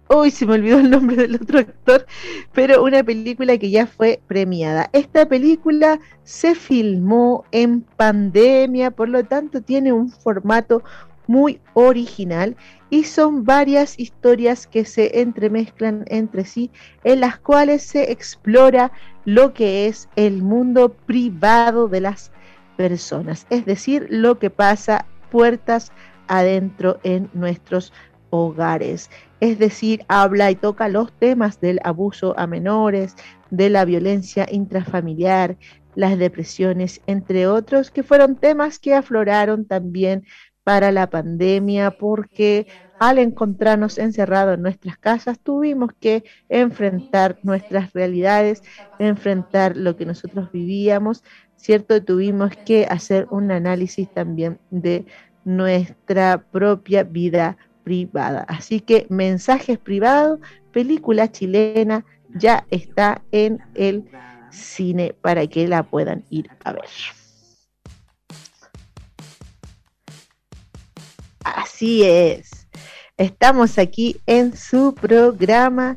[0.09, 2.07] hoy se me olvidó el nombre del otro actor,
[2.53, 4.91] pero una película que ya fue premiada.
[4.93, 10.83] Esta película se filmó en pandemia, por lo tanto tiene un formato
[11.27, 12.57] muy original
[12.91, 16.71] y son varias historias que se entremezclan entre sí
[17.03, 18.93] en las cuales se explora
[19.25, 22.31] lo que es el mundo privado de las
[22.77, 25.93] personas, es decir, lo que pasa puertas
[26.29, 27.93] adentro en nuestros
[28.31, 29.11] hogares.
[29.41, 33.15] Es decir, habla y toca los temas del abuso a menores,
[33.51, 35.57] de la violencia intrafamiliar,
[35.95, 40.25] las depresiones, entre otros, que fueron temas que afloraron también
[40.65, 42.67] para la pandemia porque
[42.99, 48.63] al encontrarnos encerrados en nuestras casas tuvimos que enfrentar nuestras realidades,
[48.99, 51.23] enfrentar lo que nosotros vivíamos,
[51.57, 52.03] ¿cierto?
[52.03, 55.05] Tuvimos que hacer un análisis también de
[55.45, 58.45] nuestra propia vida privada.
[58.49, 60.41] Así que mensajes privados,
[60.73, 64.05] película chilena ya está en el
[64.51, 66.85] cine para que la puedan ir a ver.
[71.45, 72.67] Así es.
[73.17, 75.97] Estamos aquí en su programa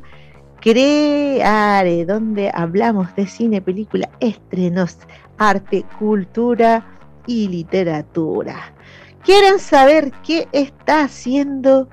[0.60, 4.98] Creare, donde hablamos de cine, película, estrenos,
[5.38, 6.86] arte, cultura
[7.26, 8.74] y literatura.
[9.24, 11.88] ¿Quieren saber qué está haciendo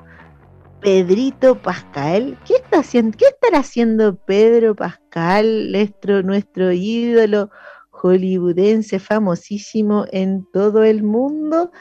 [0.81, 2.37] Pedrito Pascal?
[2.45, 3.17] ¿Qué está haciendo?
[3.17, 7.49] ¿Qué estará haciendo Pedro Pascal, nuestro, nuestro ídolo
[7.91, 11.71] hollywoodense famosísimo en todo el mundo?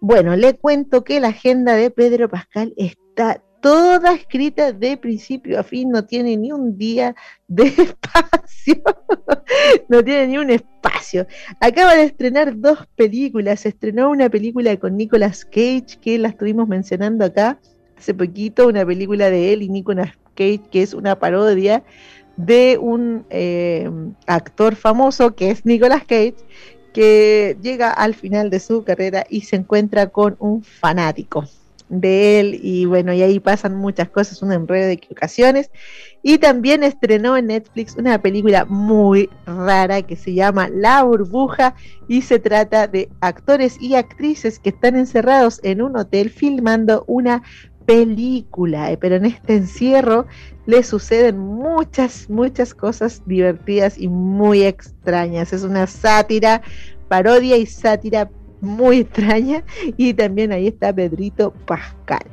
[0.00, 5.64] Bueno, le cuento que la agenda de Pedro Pascal está toda escrita de principio a
[5.64, 7.16] fin, no tiene ni un día
[7.48, 8.82] de espacio,
[9.88, 11.26] no tiene ni un espacio.
[11.60, 17.24] Acaba de estrenar dos películas, estrenó una película con Nicolas Cage, que la estuvimos mencionando
[17.24, 17.58] acá
[17.96, 21.82] hace poquito, una película de él y Nicolas Cage, que es una parodia
[22.36, 23.90] de un eh,
[24.28, 26.36] actor famoso que es Nicolas Cage,
[26.92, 31.44] que llega al final de su carrera y se encuentra con un fanático.
[31.88, 35.70] de él y bueno, y ahí pasan muchas cosas, un enredo de equivocaciones.
[36.22, 41.74] Y también estrenó en Netflix una película muy rara que se llama La burbuja
[42.06, 47.42] y se trata de actores y actrices que están encerrados en un hotel filmando una
[47.88, 50.26] película, eh, pero en este encierro
[50.66, 55.54] le suceden muchas, muchas cosas divertidas y muy extrañas.
[55.54, 56.60] Es una sátira,
[57.08, 58.30] parodia y sátira
[58.60, 59.64] muy extraña
[59.96, 62.26] y también ahí está Pedrito Pascal.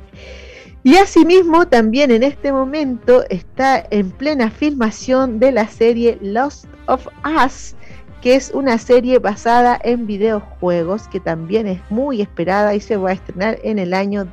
[0.82, 7.08] Y asimismo también en este momento está en plena filmación de la serie Lost of
[7.24, 7.74] Us,
[8.20, 13.08] que es una serie basada en videojuegos que también es muy esperada y se va
[13.08, 14.26] a estrenar en el año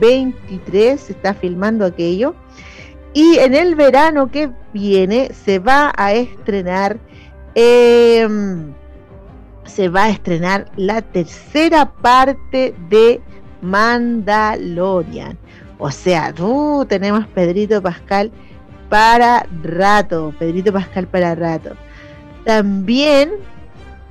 [0.00, 2.34] 2023, se está filmando aquello.
[3.12, 6.98] Y en el verano que viene se va a estrenar
[7.54, 8.74] em,
[9.64, 13.20] se va a estrenar la tercera parte de
[13.62, 15.38] Mandalorian.
[15.78, 16.32] O sea,
[16.88, 18.30] tenemos Pedrito Pascal
[18.88, 21.70] para rato, Pedrito Pascal para rato.
[22.44, 23.32] También,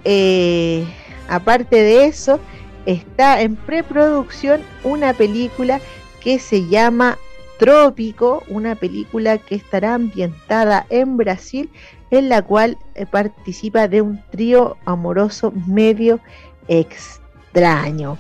[0.04, 0.86] eh,
[1.30, 2.40] aparte de eso,
[2.86, 5.80] está en preproducción una película
[6.22, 7.18] que se llama
[7.58, 11.70] Trópico, una película que estará ambientada en Brasil
[12.12, 16.20] en la cual eh, participa de un trío amoroso medio
[16.68, 18.18] extraño.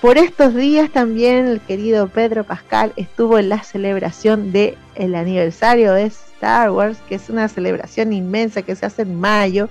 [0.00, 5.92] Por estos días también el querido Pedro Pascal estuvo en la celebración del el aniversario
[5.92, 9.68] de Star Wars, que es una celebración inmensa que se hace en mayo.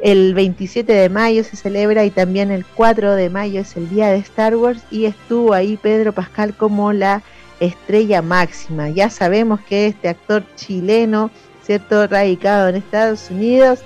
[0.00, 4.08] El 27 de mayo se celebra y también el 4 de mayo es el día
[4.08, 7.22] de Star Wars y estuvo ahí Pedro Pascal como la
[7.60, 8.88] estrella máxima.
[8.90, 11.30] Ya sabemos que este actor chileno
[11.68, 12.06] ¿cierto?
[12.06, 13.80] Radicado en Estados Unidos.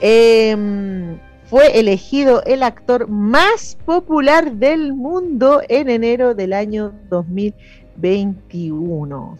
[0.00, 1.18] Em,
[1.50, 9.36] fue elegido el actor más popular del mundo en enero del año 2021.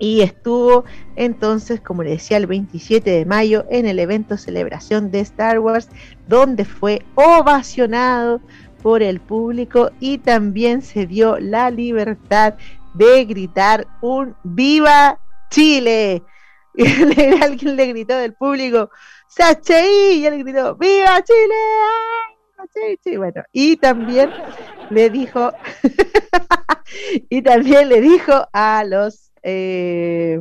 [0.00, 0.84] Y estuvo
[1.14, 5.90] entonces, como le decía, el 27 de mayo en el evento celebración de Star Wars,
[6.26, 8.40] donde fue ovacionado
[8.82, 12.54] por el público y también se dio la libertad
[12.94, 15.20] de gritar un ¡Viva
[15.50, 16.22] Chile!
[17.42, 18.90] Alguien le gritó del público,
[19.28, 20.14] ¡Sachi!
[20.14, 23.16] Y él gritó, ¡Viva Chile!
[23.16, 24.30] Bueno, y también
[24.90, 25.52] le dijo,
[27.28, 30.40] y también le dijo a los eh,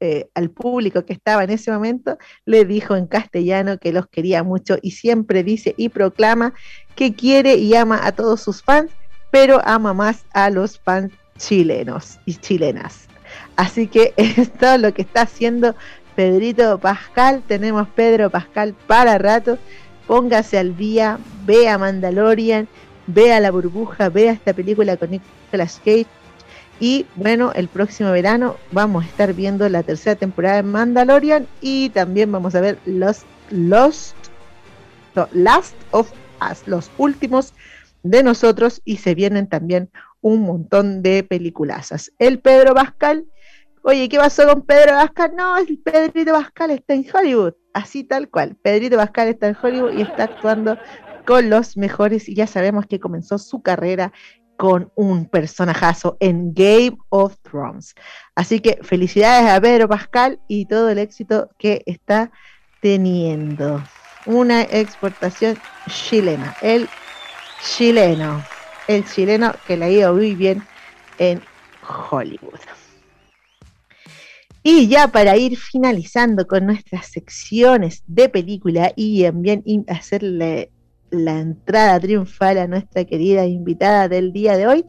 [0.00, 4.42] eh, al público que estaba en ese momento, le dijo en castellano que los quería
[4.42, 6.54] mucho y siempre dice y proclama
[6.96, 8.90] que quiere y ama a todos sus fans,
[9.30, 13.08] pero ama más a los fans chilenos y chilenas.
[13.56, 15.74] Así que esto es lo que está haciendo
[16.16, 17.42] Pedrito Pascal.
[17.46, 19.58] Tenemos Pedro Pascal para rato.
[20.06, 22.68] Póngase al día, vea Mandalorian,
[23.06, 26.06] vea La Burbuja, vea esta película con Nicolas Cage.
[26.80, 31.90] Y bueno, el próximo verano vamos a estar viendo la tercera temporada de Mandalorian y
[31.90, 34.16] también vamos a ver los Lost,
[35.32, 36.10] Last of
[36.50, 37.52] Us, los últimos
[38.02, 39.90] de nosotros y se vienen también
[40.22, 42.12] un montón de peliculazas.
[42.18, 43.26] El Pedro Pascal
[43.82, 45.32] Oye, ¿qué pasó con Pedro Pascal?
[45.34, 48.54] No, el Pedrito Pascal está en Hollywood, así tal cual.
[48.56, 50.76] Pedrito Pascal está en Hollywood y está actuando
[51.26, 54.12] con los mejores y ya sabemos que comenzó su carrera
[54.60, 57.94] con un personajazo en Game of Thrones.
[58.34, 62.30] Así que felicidades a Pedro Pascal y todo el éxito que está
[62.82, 63.82] teniendo.
[64.26, 65.56] Una exportación
[65.88, 66.90] chilena, el
[67.64, 68.44] chileno,
[68.86, 70.62] el chileno que le ha ido muy bien
[71.16, 71.40] en
[72.10, 72.60] Hollywood.
[74.62, 80.70] Y ya para ir finalizando con nuestras secciones de película y también hacerle
[81.10, 84.86] la entrada triunfal a nuestra querida invitada del día de hoy,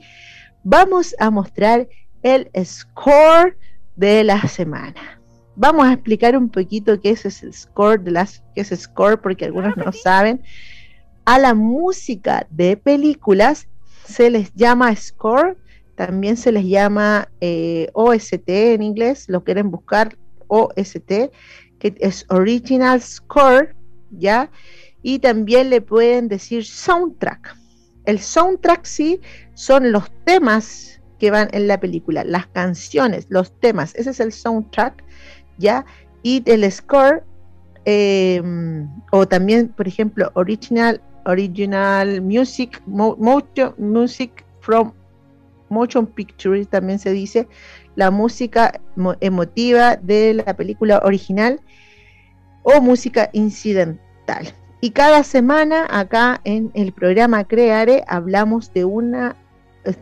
[0.64, 1.88] vamos a mostrar
[2.24, 3.58] el score
[3.96, 5.22] de la semana.
[5.56, 9.46] Vamos a explicar un poquito qué es el score de las qué es score porque
[9.46, 10.42] algunos no saben.
[11.26, 13.68] A la música de películas
[14.06, 15.58] se les llama score
[15.96, 20.18] también se les llama eh, OST en inglés, lo quieren buscar
[20.48, 21.30] OST,
[21.78, 23.76] que es Original Score,
[24.10, 24.50] ¿ya?
[25.04, 27.56] Y también le pueden decir soundtrack.
[28.06, 29.22] El soundtrack sí
[29.54, 34.32] son los temas que van en la película, las canciones, los temas, ese es el
[34.32, 35.04] soundtrack,
[35.60, 35.86] ¿ya?
[36.24, 37.24] Y el score,
[37.86, 44.94] em, o también, por ejemplo, original, original music, music from
[45.70, 47.48] motion picture también se dice,
[47.96, 48.80] la música
[49.22, 51.62] emotiva de la película original
[52.64, 54.54] o música incidental.
[54.84, 59.36] Y cada semana acá en el programa Creare hablamos de una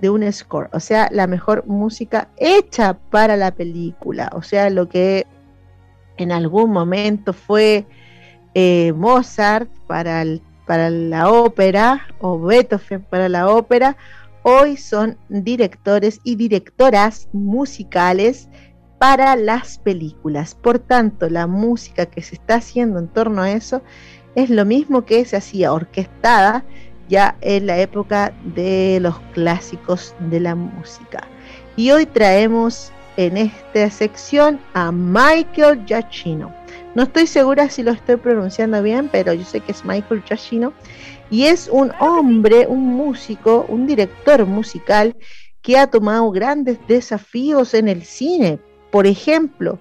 [0.02, 4.90] de un score, o sea, la mejor música hecha para la película, o sea, lo
[4.90, 5.26] que
[6.18, 7.86] en algún momento fue
[8.56, 10.26] eh, Mozart para,
[10.66, 13.96] para la ópera o Beethoven para la ópera,
[14.44, 18.50] hoy son directores y directoras musicales
[18.98, 20.56] para las películas.
[20.56, 23.82] Por tanto, la música que se está haciendo en torno a eso
[24.36, 26.64] es lo mismo que se hacía orquestada
[27.08, 31.28] ya en la época de los clásicos de la música.
[31.76, 36.54] Y hoy traemos en esta sección a Michael Giacchino.
[36.96, 40.74] No estoy segura si lo estoy pronunciando bien, pero yo sé que es Michael Giacchino.
[41.32, 45.16] Y es un hombre, un músico, un director musical
[45.62, 48.60] que ha tomado grandes desafíos en el cine.
[48.92, 49.80] Por ejemplo,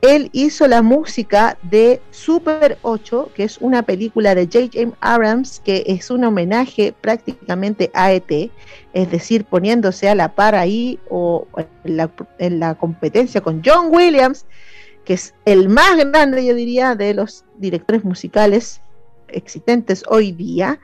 [0.00, 4.96] él hizo la música de Super 8, que es una película de J.J.
[5.00, 8.50] Abrams, que es un homenaje prácticamente a ET,
[8.92, 11.46] es decir, poniéndose a la par ahí o
[11.84, 14.44] en la, en la competencia con John Williams,
[15.04, 18.80] que es el más grande, yo diría, de los directores musicales
[19.28, 20.80] existentes hoy día.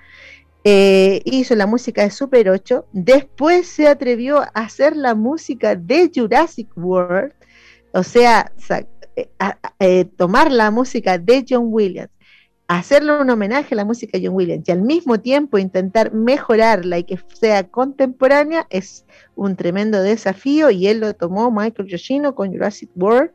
[0.63, 6.11] Eh, hizo la música de Super 8, después se atrevió a hacer la música de
[6.15, 7.33] Jurassic World,
[7.93, 8.53] o sea,
[9.79, 12.11] eh, tomar la música de John Williams,
[12.69, 16.99] hacerle un homenaje a la música de John Williams y al mismo tiempo intentar mejorarla
[16.99, 19.05] y que sea contemporánea es
[19.35, 23.33] un tremendo desafío y él lo tomó Michael Giacchino con Jurassic World.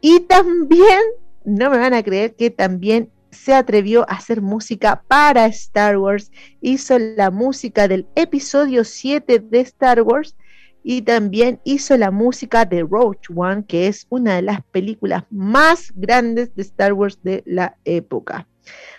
[0.00, 1.00] Y también,
[1.44, 6.30] no me van a creer que también se atrevió a hacer música para Star Wars,
[6.60, 10.36] hizo la música del episodio 7 de Star Wars
[10.86, 15.92] y también hizo la música de Roach One, que es una de las películas más
[15.96, 18.46] grandes de Star Wars de la época.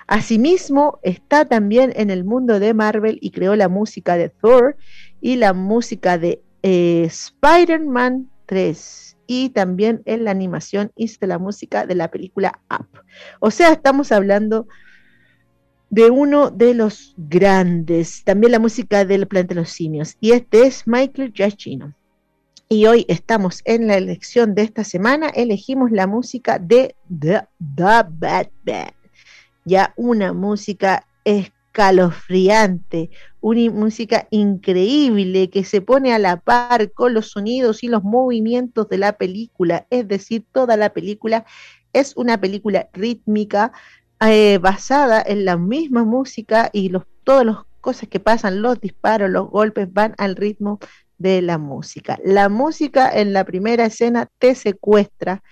[0.07, 4.75] Asimismo, está también en el mundo de Marvel y creó la música de Thor
[5.21, 11.85] y la música de eh, Spider-Man 3 y también en la animación hizo la música
[11.85, 12.87] de la película Up.
[13.39, 14.67] O sea, estamos hablando
[15.95, 20.67] de uno de los grandes, también la música del planeta de los simios, y este
[20.67, 21.93] es Michael Giacchino.
[22.67, 27.43] Y hoy estamos en la elección de esta semana, elegimos la música de The,
[27.77, 28.91] The Bad Band,
[29.63, 37.29] ya una música escalofriante, una música increíble que se pone a la par con los
[37.31, 41.45] sonidos y los movimientos de la película, es decir, toda la película
[41.93, 43.71] es una película rítmica,
[44.21, 49.29] eh, basada en la misma música y los, todas las cosas que pasan, los disparos,
[49.29, 50.79] los golpes van al ritmo
[51.17, 52.17] de la música.
[52.23, 55.43] La música en la primera escena te secuestra,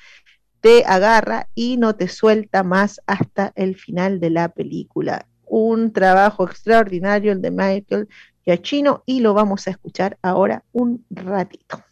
[0.62, 5.28] te agarra y no te suelta más hasta el final de la película.
[5.46, 8.08] Un trabajo extraordinario el de Michael
[8.46, 11.84] Giacchino y lo vamos a escuchar ahora un ratito.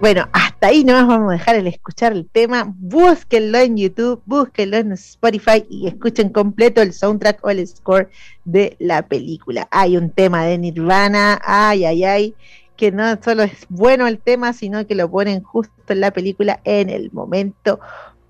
[0.00, 2.72] Bueno, hasta ahí nomás vamos a dejar el escuchar el tema.
[2.78, 8.08] Búsquenlo en YouTube, búsquenlo en Spotify y escuchen completo el soundtrack o el score
[8.46, 9.68] de la película.
[9.70, 12.34] Hay un tema de Nirvana, ay, ay, ay,
[12.78, 16.60] que no solo es bueno el tema, sino que lo ponen justo en la película
[16.64, 17.78] en el momento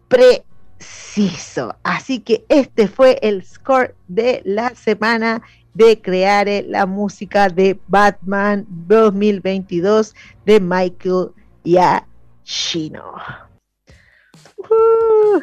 [0.09, 1.77] preciso.
[1.85, 5.43] Así que este fue el score de la semana
[5.75, 11.29] de crear la música de Batman 2022 de Michael
[11.65, 13.15] Giacchino.
[14.59, 15.41] Uh.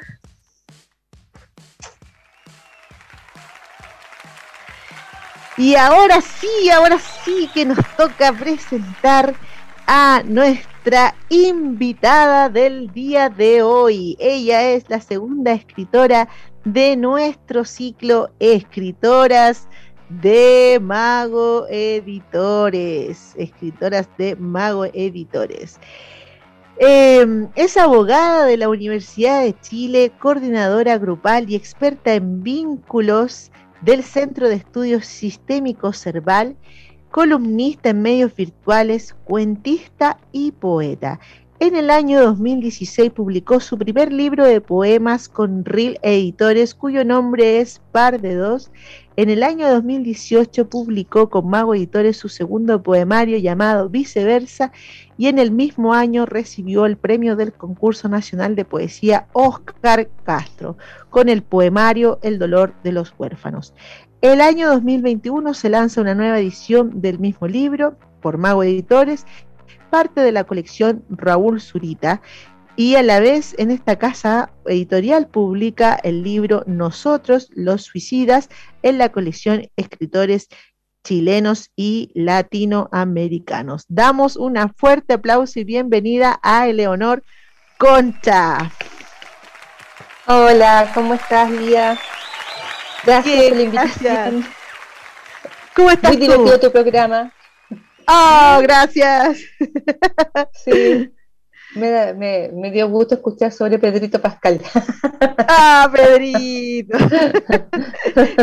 [5.58, 9.34] Y ahora sí, ahora sí que nos toca presentar
[9.88, 14.16] a nuestra invitada del día de hoy.
[14.20, 16.28] Ella es la segunda escritora
[16.64, 19.68] de nuestro ciclo Escritoras
[20.10, 25.80] de Mago Editores, escritoras de Mago Editores.
[26.80, 33.52] Em, es abogada de la Universidad de Chile, coordinadora grupal y experta en vínculos
[33.82, 36.56] del Centro de Estudios Sistémicos Cerval
[37.12, 41.20] columnista en medios virtuales, cuentista y poeta.
[41.60, 47.60] En el año 2016 publicó su primer libro de poemas con Real Editores, cuyo nombre
[47.60, 48.70] es Par de Dos.
[49.16, 54.72] En el año 2018 publicó con Mago Editores su segundo poemario llamado Viceversa
[55.18, 60.78] y en el mismo año recibió el premio del concurso nacional de poesía Oscar Castro
[61.10, 63.74] con el poemario El dolor de los huérfanos.
[64.22, 69.26] El año 2021 se lanza una nueva edición del mismo libro por Mago Editores
[69.90, 72.22] parte de la colección Raúl Zurita
[72.76, 78.50] y a la vez en esta casa editorial publica el libro Nosotros los Suicidas
[78.84, 80.48] en la colección Escritores
[81.04, 83.86] chilenos y latinoamericanos.
[83.88, 87.24] Damos un fuerte aplauso y bienvenida a Eleonor
[87.78, 88.72] Concha.
[90.28, 91.98] Hola, ¿cómo estás, Lía?
[93.06, 94.46] Gracias por la invitación.
[95.74, 97.32] ¿Cómo estás Muy divertido tu programa.
[98.08, 99.40] Oh, gracias.
[100.64, 101.12] Sí,
[101.76, 104.62] me, dio gusto escuchar sobre Pedrito Pascal.
[105.50, 106.98] Ah, Pedrito.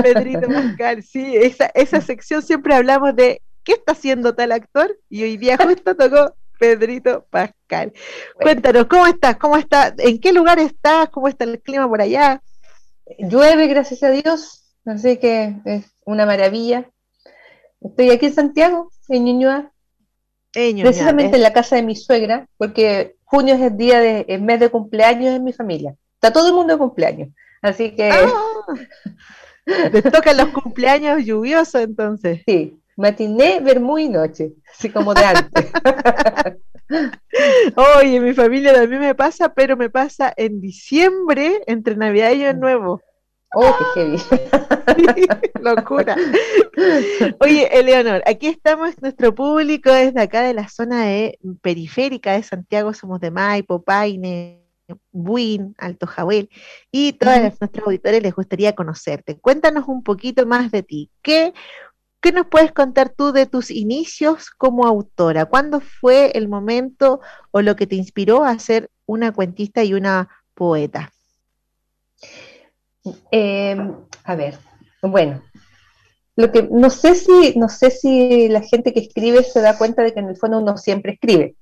[0.03, 5.23] Pedrito Pascal, sí, esa, esa sección siempre hablamos de qué está haciendo tal actor y
[5.23, 7.93] hoy día justo tocó Pedrito Pascal.
[8.35, 9.37] Cuéntanos, ¿cómo estás?
[9.37, 9.95] ¿Cómo está?
[9.99, 11.09] ¿En qué lugar estás?
[11.11, 12.43] ¿Cómo está el clima por allá?
[13.19, 16.91] Llueve, gracias a Dios, así que es una maravilla.
[17.81, 19.73] Estoy aquí en Santiago, en Ñuñoa,
[20.53, 24.61] precisamente en la casa de mi suegra, porque junio es el día de, el mes
[24.61, 25.95] de cumpleaños en mi familia.
[26.15, 27.29] Está todo el mundo de cumpleaños,
[27.63, 28.11] así que...
[28.11, 28.27] Ah,
[29.93, 32.43] te tocan los cumpleaños lluviosos entonces.
[32.47, 35.71] Sí, matiné, vermú y noche, así como de antes.
[38.01, 42.61] Oye, mi familia también me pasa, pero me pasa en diciembre, entre Navidad y Año
[42.61, 43.03] Nuevo.
[43.55, 44.19] Oh, qué heavy.
[45.61, 46.17] Locura.
[47.41, 52.93] Oye, Eleonor, aquí estamos, nuestro público desde acá de la zona de, periférica de Santiago,
[52.93, 54.65] somos de Maipo, Paine,
[55.13, 56.51] Buin, Alto Jahuel,
[56.91, 59.39] y todos nuestros auditores les gustaría conocerte.
[59.39, 61.11] Cuéntanos un poquito más de ti.
[61.23, 61.55] ¿Qué,
[62.21, 65.47] ¿Qué nos puedes contar tú de tus inicios como autora?
[65.47, 70.29] ¿Cuándo fue el momento o lo que te inspiró a ser una cuentista y una
[70.55, 71.13] poeta?
[73.31, 73.95] Em,
[74.25, 74.59] a ver,
[75.03, 75.43] bueno,
[76.37, 80.03] lo que no sé si no sé si la gente que escribe se da cuenta
[80.03, 81.57] de que en el fondo uno siempre escribe.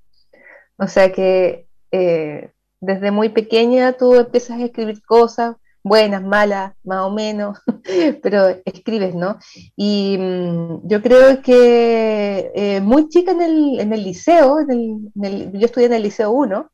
[0.77, 7.03] O sea que eh, desde muy pequeña tú empiezas a escribir cosas buenas, malas, más
[7.07, 7.59] o menos,
[8.23, 9.39] pero escribes, ¿no?
[9.77, 15.53] Y mm, yo creo que eh, muy chica en el, en el liceo, en el,
[15.53, 16.71] yo estudié en el Liceo 1,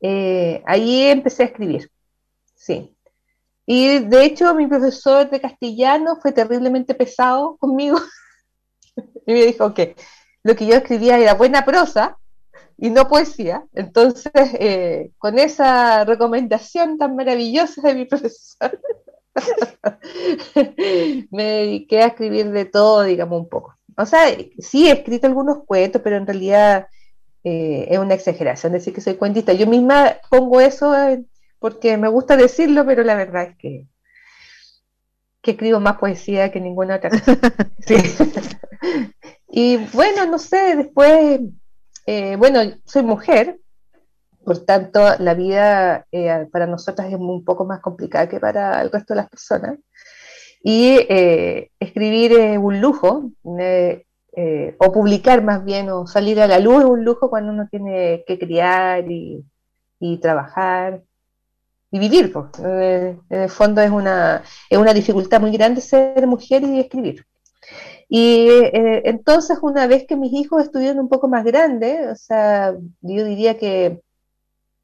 [0.00, 1.90] eh, ahí empecé a escribir,
[2.54, 2.95] sí.
[3.66, 7.98] Y de hecho mi profesor de castellano fue terriblemente pesado conmigo
[9.26, 9.96] y me dijo que
[10.44, 12.16] lo que yo escribía era buena prosa
[12.78, 13.64] y no poesía.
[13.74, 18.80] Entonces, eh, con esa recomendación tan maravillosa de mi profesor,
[21.30, 23.74] me dediqué a escribir de todo, digamos, un poco.
[23.96, 26.86] O sea, sí he escrito algunos cuentos, pero en realidad
[27.44, 29.52] eh, es una exageración decir que soy cuentista.
[29.52, 30.94] Yo misma pongo eso
[31.58, 33.86] porque me gusta decirlo, pero la verdad es que,
[35.42, 37.38] que escribo más poesía que ninguna otra cosa.
[39.48, 41.40] y bueno, no sé, después,
[42.06, 43.58] eh, bueno, soy mujer,
[44.44, 48.92] por tanto, la vida eh, para nosotras es un poco más complicada que para el
[48.92, 49.78] resto de las personas.
[50.62, 53.32] Y eh, escribir es un lujo,
[54.78, 58.24] o publicar más bien, o salir a la luz es un lujo cuando uno tiene
[58.26, 59.44] que criar y,
[59.98, 61.02] y trabajar
[61.90, 62.32] y vivir.
[62.32, 62.46] Pues.
[62.58, 67.26] en el fondo es una, es una dificultad muy grande ser mujer y escribir.
[68.08, 72.72] Y eh, entonces una vez que mis hijos estuvieron un poco más grandes, o sea,
[73.00, 74.00] yo diría que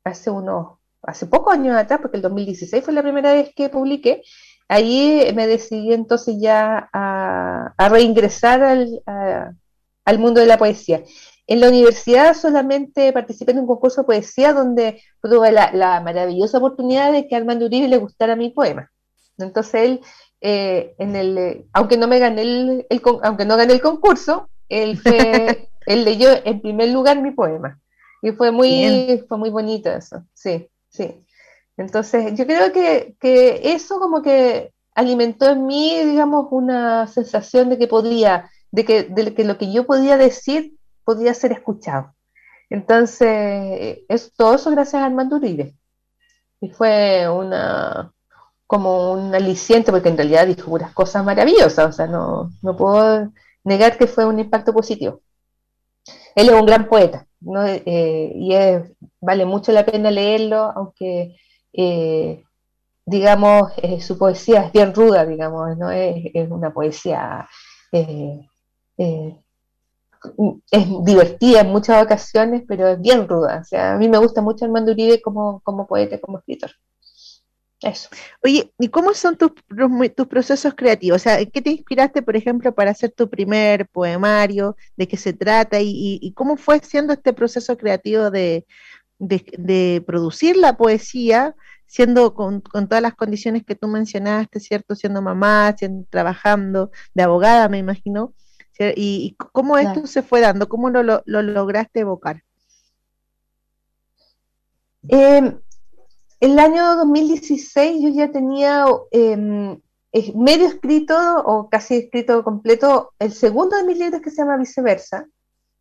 [0.05, 4.23] hace unos, hace pocos años atrás, porque el 2016 fue la primera vez que publiqué,
[4.69, 9.03] ahí me decidí entonces ya a, reingresar al,
[10.05, 11.03] al mundo de la poesía.
[11.53, 17.13] En la universidad solamente participé en un concurso de poesía donde tuve la, maravillosa oportunidad
[17.13, 18.91] de que a Armando Uribe le gustara mi poema.
[19.37, 20.01] Entonces él,
[20.41, 22.87] eh, en el, aunque no me gané el,
[23.23, 27.79] aunque no gané el concurso, él fue, él leyó en primer lugar mi poema.
[28.23, 31.23] Y fue muy, fue muy bonito eso, sí, sí.
[31.77, 37.77] Entonces, yo creo que, que, eso como que alimentó en mí, digamos, una sensación de
[37.77, 40.73] que podía, de que, de que lo que yo podía decir
[41.05, 42.15] podía ser escuchado.
[42.71, 45.75] Entonces, es todo eso gracias a Armando Uribe.
[46.61, 48.13] Y fue una
[48.73, 53.31] como un aliciente, porque en realidad dijo unas cosas maravillosas, o sea, no, no puedo
[53.65, 55.21] negar que fue un impacto positivo.
[56.35, 57.67] Él es un gran poeta, ¿no?
[57.67, 58.55] Eh, y
[59.21, 61.37] vale mucho la pena leerlo, aunque,
[61.75, 62.43] eh,
[63.05, 65.91] digamos, eh, su poesía es bien ruda, digamos, ¿no?
[65.91, 67.47] Es, una poesía,
[70.71, 73.61] es divertida en muchas ocasiones, pero es bien ruda.
[73.63, 76.71] O sea, a mí me gusta mucho Armando Uribe como, como poeta, como escritor.
[77.83, 78.09] Eso.
[78.45, 79.53] Oye, ¿y cómo son tus,
[80.15, 81.21] tus procesos creativos?
[81.21, 84.77] O sea, ¿qué te inspiraste, por ejemplo, para hacer tu primer poemario?
[84.97, 85.79] ¿De qué se trata?
[85.81, 88.65] ¿Y, cómo fue siendo este proceso creativo de,
[90.07, 91.57] producir la poesía,
[91.87, 94.95] siendo con, todas las condiciones que tú mencionaste, ¿cierto?
[94.95, 98.33] Siendo mamá, siendo, trabajando de abogada, me imagino.
[98.97, 100.69] ¿Y, cómo esto se fue dando?
[100.69, 102.43] ¿Cómo lo, lo, lograste evocar?
[105.09, 105.57] Eh,
[106.41, 109.81] el año 2016 yo ya tenía em,
[110.35, 111.15] medio escrito
[111.45, 115.27] o casi escrito completo el segundo de mis libros que se llama Viceversa,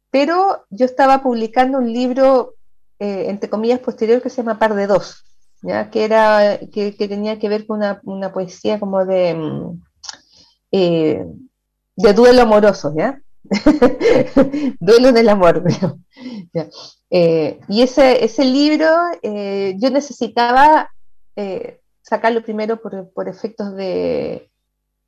[0.10, 2.56] pero yo estaba publicando un libro,
[3.00, 5.26] eh, entre comillas, posterior que se llama Par de Dos,
[5.62, 5.90] ¿ya?
[5.90, 9.82] Que, era, que, tenía que ver con una, poesía como de, em,
[10.72, 11.26] eh,
[11.96, 13.22] de duelo amoroso, ¿ya?
[14.80, 15.64] duelo en el amor,
[16.54, 16.70] ¿ya?
[17.10, 18.88] Eh, y ese, ese libro
[19.22, 20.90] eh, yo necesitaba
[21.36, 24.50] eh, sacarlo primero por, efectos de,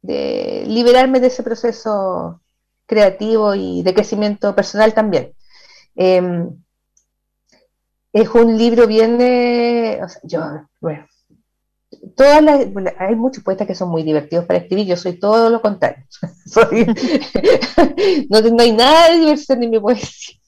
[0.01, 2.41] liberarme de ese proceso
[2.85, 5.33] creativo y de crecimiento personal también.
[5.95, 6.49] Em,
[8.11, 9.17] es un libro bien,
[10.23, 10.41] yo,
[10.81, 11.07] bueno,
[12.15, 12.67] todas las,
[12.97, 16.05] hay muchos poetas que son muy divertidos para escribir, yo soy todo lo contrario.
[18.29, 20.39] no, no hay nada de diversión en mi poesía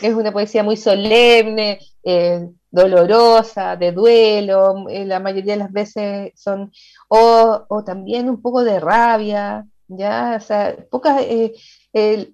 [0.00, 6.32] es una poesía muy solemne, eh, dolorosa, de duelo, eh, la mayoría de las veces
[6.36, 6.72] son,
[7.08, 10.36] o, también un poco de rabia, ¿ya?
[10.38, 11.54] O sea, pocas, eh,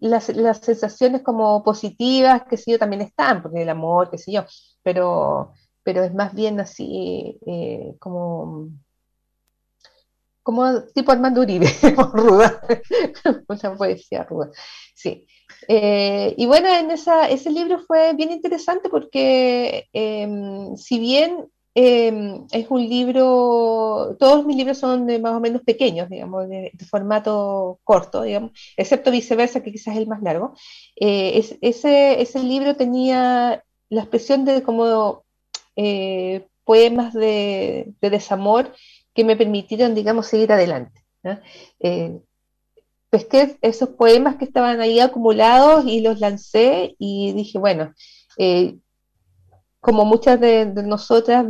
[0.00, 0.24] las,
[0.60, 4.44] sensaciones como positivas, que sí, yo, también están, porque el amor, qué sé yo,
[4.82, 5.52] pero,
[5.88, 7.38] pero es más bien así,
[7.98, 8.68] como
[10.42, 11.66] como tipo Armando Uribe,
[12.12, 12.60] ruda,
[13.48, 14.50] una poesía ruda,
[14.94, 15.26] sí.
[15.66, 22.46] Eh, y bueno, en esa, ese libro fue bien interesante porque em, si bien em,
[22.50, 27.80] es un libro, todos mis libros son de más o menos pequeños, digamos, de, formato
[27.82, 30.52] corto, digamos, excepto viceversa, que quizás es el más largo,
[30.96, 35.24] eh, ese, ese libro tenía la expresión de como
[35.78, 38.74] eh, poemas de, desamor
[39.14, 41.02] que me permitieron, digamos, seguir adelante
[43.10, 47.94] pesqué esos poemas que estaban ahí acumulados y los lancé y dije, bueno,
[48.38, 48.76] eh,
[49.80, 51.46] como muchas de, nosotras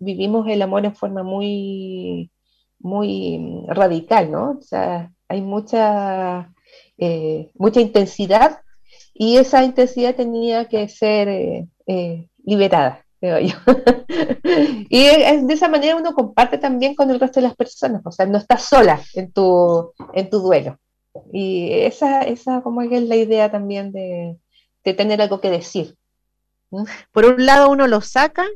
[0.00, 2.32] vivimos el amor en forma muy,
[2.78, 4.56] muy radical, ¿no?
[4.58, 6.52] O sea, hay mucha,
[6.96, 8.62] eh, mucha intensidad
[9.14, 11.28] y esa intensidad tenía que ser
[11.86, 13.04] eh, liberada.
[14.90, 18.26] Y de esa manera uno comparte también con el resto de las personas, o sea,
[18.26, 20.78] no estás sola en tu, en tu duelo.
[21.32, 24.36] Y esa, esa como es la idea también de,
[24.96, 25.96] tener algo que decir.
[27.12, 28.46] Por un lado uno lo saca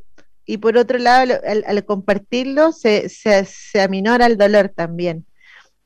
[0.46, 5.26] y por otro lado al, compartirlo se, se, aminora el dolor también.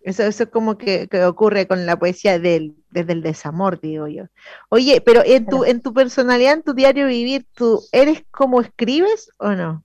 [0.06, 4.26] Eso, eso es como que, ocurre con la poesía del, desde el desamor, digo yo.
[4.68, 9.28] Oye, pero en tu, en tu personalidad, en tu diario vivir, ¿tú eres como escribes
[9.38, 9.82] o no?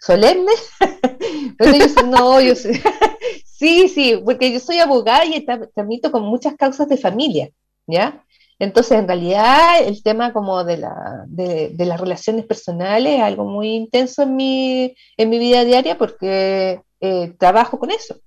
[0.00, 0.52] ¿Solemne?
[2.06, 2.80] no, yo soy,
[3.44, 5.44] Sí, sí, porque yo soy abogada y
[5.74, 7.50] tramito con muchas causas de familia,
[7.86, 8.24] ¿ya?
[8.58, 13.74] Entonces, en realidad, el tema como de, la, de, las relaciones personales es algo muy
[13.74, 18.18] intenso en mi, en mi vida diaria porque eh, trabajo con eso.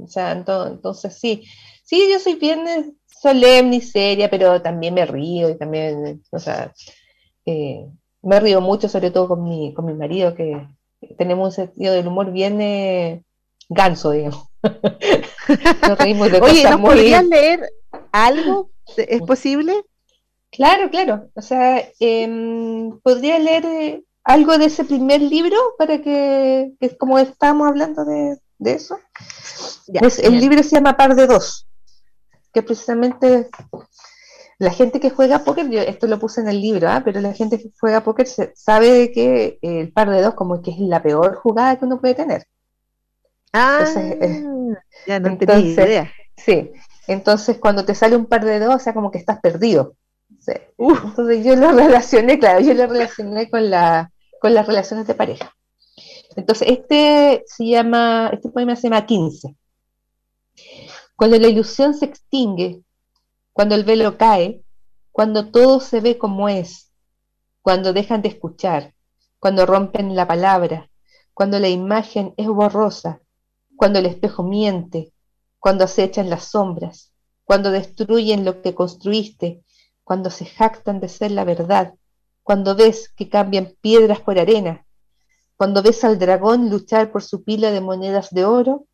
[0.00, 1.44] O sea, entonces, sí,
[1.84, 6.72] sí, yo soy bien solemne y seria, pero también me río y también, o sea,
[7.46, 7.86] eh,
[8.22, 10.66] me río mucho, sobre todo con mi, con mi marido, que
[11.18, 13.22] tenemos un sentido del humor bien eh,
[13.68, 14.48] ganso, digamos.
[16.42, 17.68] Oye, ¿nos podrías leer
[18.12, 18.70] algo?
[18.96, 19.84] ¿Es posible?
[20.50, 21.30] Claro, claro.
[21.34, 27.68] O sea, em, podría leer eh, algo de ese primer libro para que, como estábamos
[27.68, 28.36] hablando de,
[28.70, 29.00] eso.
[29.98, 31.66] Pues, el libro se llama Par de Dos,
[32.52, 33.50] que precisamente
[34.62, 37.02] la gente que juega póker, yo esto lo puse en el libro, ¿ah?
[37.04, 40.78] pero la gente que juega póker sabe que el par de dos como que es
[40.78, 42.46] la peor jugada que uno puede tener.
[43.52, 44.44] Ah, eh,
[45.08, 46.12] ya no entonces, idea.
[46.36, 46.70] Sí,
[47.08, 49.96] entonces cuando te sale un par de dos, o sea, como que estás perdido.
[50.78, 55.52] entonces yo lo relacioné, claro, yo lo relacioné con, la, con las relaciones de pareja.
[56.36, 59.56] Entonces este se llama, este poema se llama 15.
[61.16, 62.82] cuando la ilusión se extingue,
[63.52, 64.62] cuando el velo cae,
[65.12, 66.90] cuando todo se ve como es,
[67.60, 68.94] cuando dejan de escuchar,
[69.38, 70.90] cuando rompen la palabra,
[71.34, 73.20] cuando la imagen es borrosa,
[73.76, 75.12] cuando el espejo miente,
[75.58, 77.12] cuando acechan las sombras,
[77.44, 79.62] cuando destruyen lo que construiste,
[80.04, 81.94] cuando se jactan de ser la verdad,
[82.42, 84.86] cuando ves que cambian piedras por arena,
[85.62, 88.88] cuando ves al dragón luchar por su pila de monedas de oro,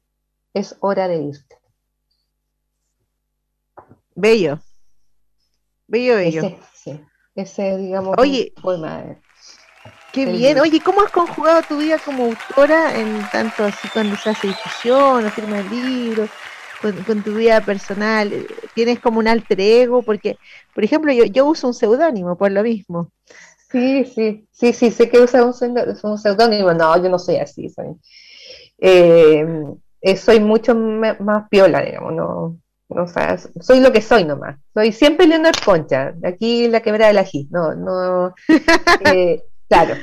[0.53, 1.57] es hora de irte.
[4.15, 4.59] Bello.
[5.87, 6.43] Bello, bello.
[6.43, 7.01] Ese, sí,
[7.35, 9.03] ese digamos, Oye, poema.
[10.13, 10.61] Qué bien.
[10.61, 15.25] Oye, ¿cómo has conjugado tu vida como autora en tanto así cuando se hace difusión
[15.25, 16.29] o firma libros?
[16.83, 20.37] Con, tu vida personal, tienes como un alter ego, porque,
[20.75, 23.11] por ejemplo, yo, yo uso un seudónimo por lo mismo.
[23.71, 26.73] Sí, sí, sí, sí, sé que usa un, seudónimo.
[26.73, 27.89] No, yo no soy así, soy,
[28.79, 29.45] eh,
[30.17, 32.59] soy mucho más piola, digamos, no,
[32.89, 34.59] o sea, soy lo que soy nomás.
[34.73, 37.49] Soy siempre Leonor Concha, aquí la quebrada del ají.
[37.51, 38.35] No, no,
[39.13, 39.95] eh, claro.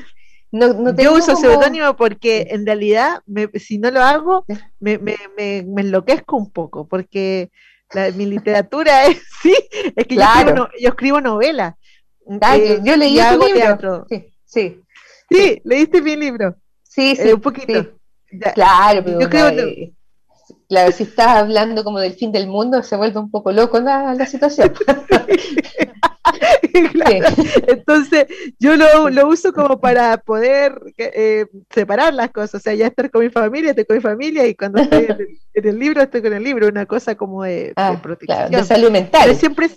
[0.51, 3.21] Yo uso seudónimo porque en realidad,
[3.55, 4.45] si no lo hago,
[4.79, 7.49] me, me, me, enloquezco un poco, porque
[8.15, 9.53] mi literatura es, sí,
[9.95, 11.75] es que yo, escribo novelas.
[12.27, 14.05] Eh, yo, leí tu libro.
[14.09, 14.81] Sí, sí,
[15.29, 15.61] sí.
[15.63, 16.55] leíste mi libro.
[16.83, 17.33] Sí, eh, sí.
[17.33, 17.93] un poquito.
[18.53, 19.51] Claro, pero yo creo,
[20.67, 24.13] claro, si estás hablando como del fin del mundo, se vuelve un poco loco la,
[24.15, 24.73] la situación.
[27.67, 28.25] Entonces,
[28.59, 33.23] yo lo, uso como para poder eh, separar las cosas, o sea, ya estar con
[33.23, 35.07] mi familia, estoy con mi familia, y cuando estoy
[35.53, 38.51] en el, libro, estoy con el libro, una cosa como de, ah, protección.
[38.51, 39.21] de salud mental.
[39.25, 39.69] Pero siempre,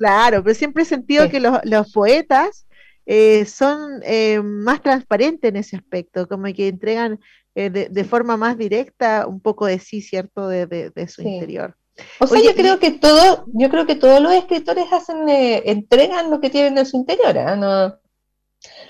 [0.00, 2.66] claro, pero siempre he sentido que los, los poetas
[3.04, 7.20] eh, son eh, más transparentes en ese aspecto, como que entregan
[7.54, 10.48] eh, de, forma más directa un poco de sí, ¿cierto?
[10.48, 11.76] De, de, su interior.
[12.18, 16.40] O sea, yo creo que todo, yo creo que todos los escritores hacen, entregan lo
[16.40, 17.98] que tienen en su interior, ¿ah?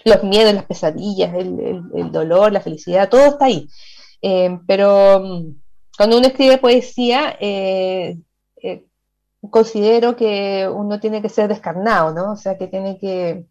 [0.05, 3.67] los miedos, las pesadillas, el, el, dolor, la felicidad, todo está ahí.
[4.69, 5.61] pero mm,
[5.97, 7.37] cuando uno escribe poesía,
[9.49, 12.32] considero que uno tiene que ser descarnado, ¿no?
[12.32, 13.47] O sea, que tiene que,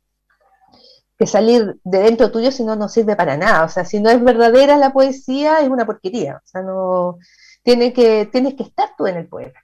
[1.17, 3.65] que salir de dentro tuyo, si no, no sirve para nada.
[3.65, 6.37] O sea, si no es verdadera la poesía, es una porquería.
[6.37, 7.17] O sea, no,
[7.63, 9.59] tiene que, tienes que estar tú en el poema.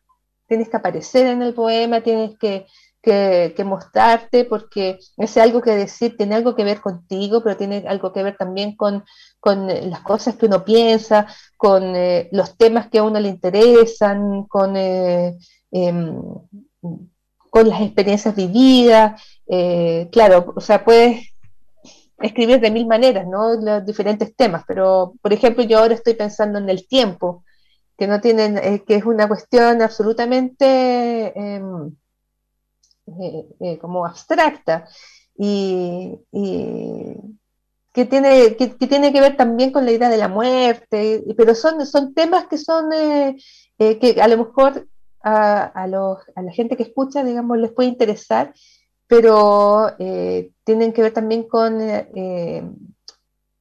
[0.48, 2.66] Tienes que aparecer en el poema, tienes que,
[3.02, 8.12] que, mostrarte, porque es algo que decir, tiene algo que ver contigo, pero tiene algo
[8.12, 9.04] que ver también con,
[9.40, 14.44] con las cosas que uno piensa, con eh, los temas que a uno le interesan,
[14.46, 15.38] con, eh,
[17.56, 19.22] con las experiencias vividas.
[19.48, 21.34] Eh, claro, o sea, puedes
[22.20, 23.56] escribir de mil maneras, ¿no?
[23.56, 27.46] Los diferentes temas, pero por ejemplo yo ahora estoy pensando en el tiempo,
[27.98, 31.96] que no tienen, eh, que es una cuestión absolutamente em,
[33.62, 34.88] eh, como abstracta
[35.38, 36.20] y,
[37.94, 41.86] que, tiene, que, tiene que ver también con la idea de la muerte, pero son,
[41.86, 42.90] son temas que son
[43.78, 44.88] que a lo mejor
[45.26, 48.54] a, a, los, a la gente que escucha, digamos, les puede interesar
[49.08, 52.64] pero eh, tienen que ver también con eh,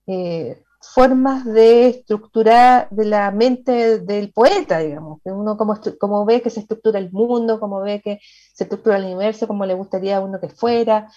[0.07, 6.51] eh, formas de estructurar de la mente del poeta, digamos, que uno como, ve que
[6.51, 8.21] se estructura el mundo, como ve que
[8.55, 11.11] se estructura el universo, como le gustaría a uno que fuera.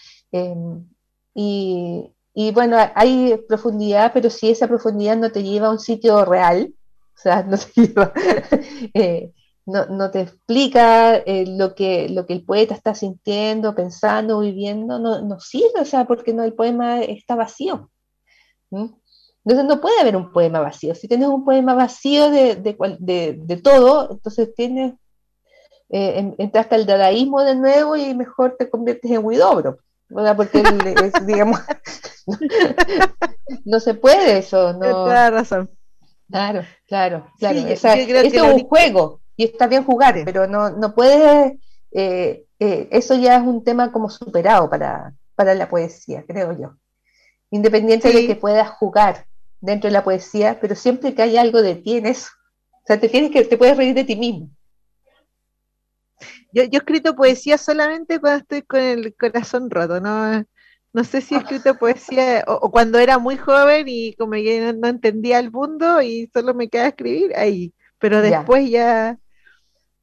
[1.33, 6.25] Y, y, bueno, hay profundidad, pero si esa profundidad no te lleva a un sitio
[6.25, 6.73] real,
[7.15, 8.13] o sea, no te lleva
[9.67, 15.21] no, te explica eh, lo, que, lo que el poeta está sintiendo, pensando, viviendo, no,
[15.21, 17.91] no sirve, o sea, porque no, el poema está vacío.
[18.71, 20.95] Entonces no puede haber un poema vacío.
[20.95, 24.93] Si tienes un poema vacío de, de, todo, entonces tienes,
[25.89, 29.79] eh, entraste al dadaísmo de nuevo y mejor te conviertes en Huidobro.
[30.37, 30.63] Porque,
[31.25, 31.59] digamos,
[33.65, 34.71] no, se puede eso.
[34.71, 35.05] No.
[35.05, 35.69] Tienes razón.
[36.29, 37.59] Claro, claro, claro.
[37.59, 41.53] esto es un juego y está bien jugar, pero no, no puedes,
[41.91, 46.75] eh, eh, eso ya es un tema como superado para, la poesía, creo yo.
[47.51, 49.27] Independiente de que puedas jugar
[49.61, 52.29] dentro de la poesía, pero siempre que hay algo de ti en eso.
[52.71, 54.49] O sea, te tienes que, te puedes reír de ti mismo.
[56.51, 60.43] Yo, yo he escrito poesía solamente cuando estoy con el corazón roto, no,
[60.93, 64.87] no sé si he escrito poesía o, cuando era muy joven y como que no,
[64.87, 69.19] entendía el mundo y solo me quedaba escribir ahí, pero después ya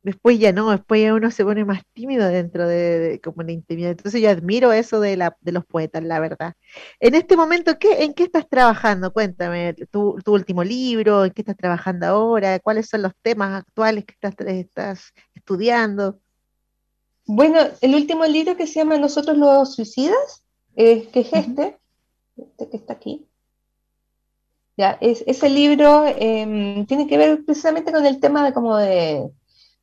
[0.04, 3.92] después ya no, después ya uno se pone más tímido dentro de, como la intimidad.
[3.92, 6.54] Entonces yo admiro eso de, la, de los poetas, la verdad.
[7.00, 9.12] En este momento, ¿qué, ¿en qué estás trabajando?
[9.12, 12.60] Cuéntame, tu, último libro, ¿en qué estás trabajando ahora?
[12.60, 16.20] ¿Cuáles son los temas actuales que estás, estás estudiando?
[17.26, 20.44] Bueno, el último libro que se llama Nosotros los suicidas,
[20.76, 21.78] que es este,
[22.36, 23.26] este que está aquí.
[24.76, 29.30] Ya, es, ese libro em, tiene que ver precisamente con el tema de como de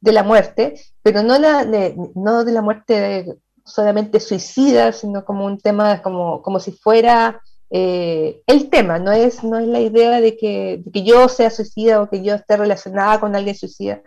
[0.01, 5.45] de la muerte, pero no, la, de, no de la muerte solamente suicida, sino como
[5.45, 10.19] un tema, como, como si fuera eh, el tema, no es, no es la idea
[10.19, 14.01] de que, que, yo sea suicida o que yo esté relacionada con alguien suicida.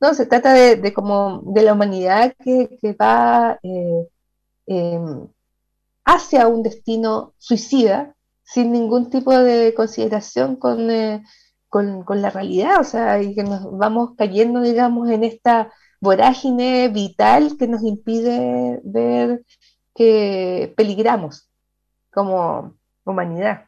[0.00, 4.08] No, se trata de, como de la humanidad que, que va eh,
[4.66, 5.28] em,
[6.04, 8.14] hacia un destino suicida
[8.44, 10.90] sin ningún tipo de consideración con,
[11.72, 16.88] eh, con, la realidad, o sea, y que nos vamos cayendo, digamos, en esta vorágine
[16.88, 19.44] vital que nos impide ver
[19.94, 21.48] que peligramos
[22.10, 23.66] como humanidad.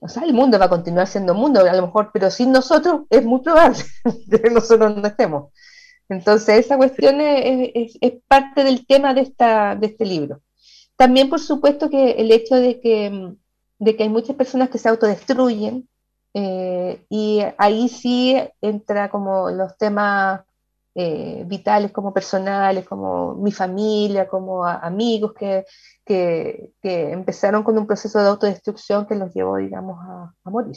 [0.00, 3.02] O sea, el mundo va a continuar siendo mundo, a lo mejor, pero sin nosotros
[3.10, 3.78] es muy probable
[4.30, 5.52] que nosotros no estemos.
[6.08, 7.98] Entonces, esa cuestión es,
[8.28, 10.42] parte del tema de, esta, de este libro.
[10.96, 13.34] También, por supuesto, que el hecho de que,
[13.78, 15.88] de que hay muchas personas que se autodestruyen,
[16.34, 20.40] eh, y ahí sí entra como los temas
[20.94, 25.64] eh, vitales como personales, como mi familia, como amigos que,
[26.04, 30.76] que, empezaron con un proceso de autodestrucción que los llevó, digamos, a, morir.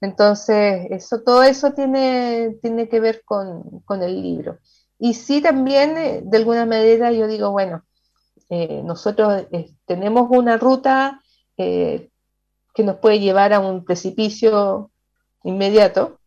[0.00, 4.58] Entonces, eso, todo eso tiene, tiene que ver con, con el libro.
[4.98, 7.84] Y sí también, eh, de alguna manera, yo digo, bueno,
[8.84, 9.46] nosotros
[9.86, 11.22] tenemos una ruta
[12.74, 14.90] que nos puede llevar a un precipicio
[15.44, 16.18] inmediato,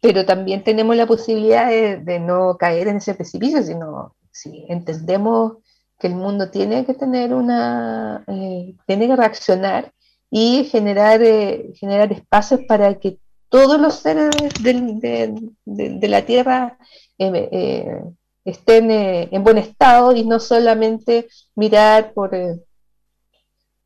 [0.00, 5.58] pero también tenemos la posibilidad de, no caer en ese precipicio, sino si entendemos
[5.98, 9.92] que el mundo tiene que tener una, eh, tiene que reaccionar
[10.30, 14.30] y generar, eh, generar espacios para que todos los seres
[14.62, 16.78] de, la Tierra
[17.18, 18.02] eh,
[18.44, 22.34] estén en buen estado y no solamente mirar por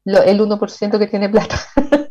[0.06, 1.58] el 1% que tiene plata.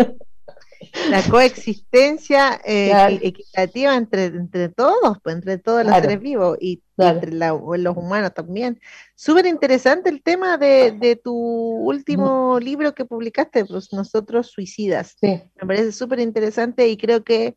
[1.10, 7.32] La coexistencia eh, equitativa entre, entre todos, pues, entre todos los seres vivos y entre
[7.32, 8.80] los humanos también.
[9.14, 15.16] Súper interesante el tema de, tu último libro que publicaste, pues Nosotros Suicidas.
[15.22, 17.56] Me parece súper interesante y creo que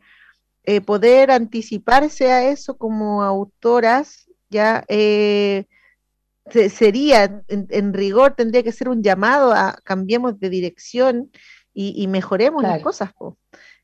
[0.64, 5.66] eh, poder anticiparse a eso como autoras ya eh,
[6.70, 11.30] sería, en, rigor, tendría que ser un llamado a cambiemos de dirección
[11.74, 13.12] y, mejoremos las cosas.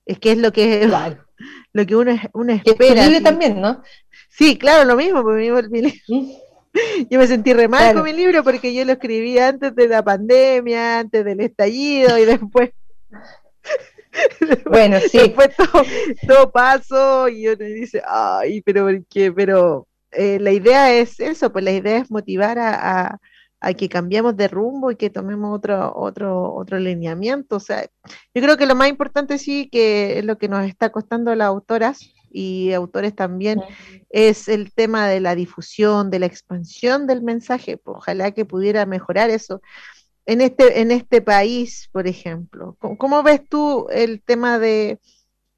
[0.05, 0.89] Es que es lo que,
[1.73, 3.07] lo que uno, uno espera.
[3.07, 3.83] Y también, ¿no?
[4.29, 5.23] Sí, claro, lo mismo.
[7.11, 10.03] Yo me sentí re mal con mi libro porque yo lo escribí antes de la
[10.03, 12.71] pandemia, antes del estallido y después.
[14.67, 15.19] bueno, sí.
[15.19, 15.85] Después todo,
[16.27, 19.31] todo pasó y uno dice, ay, pero ¿por qué?
[19.31, 23.19] Pero eh, la idea es eso, pues la idea es motivar a,
[23.79, 27.57] que cambiemos de rumbo y que tomemos otro, otro, otro alineamiento.
[27.57, 27.83] O sea,
[28.35, 31.37] yo creo que lo más importante sí, que es lo que nos está costando a
[31.37, 33.63] las autoras y autores también,
[34.11, 37.79] es el tema de la difusión, de la expansión del mensaje.
[37.79, 39.63] Pues, ojalá que pudiera mejorar eso.
[40.27, 44.99] En este, en este país, por ejemplo, ¿cómo, ves tú el tema de,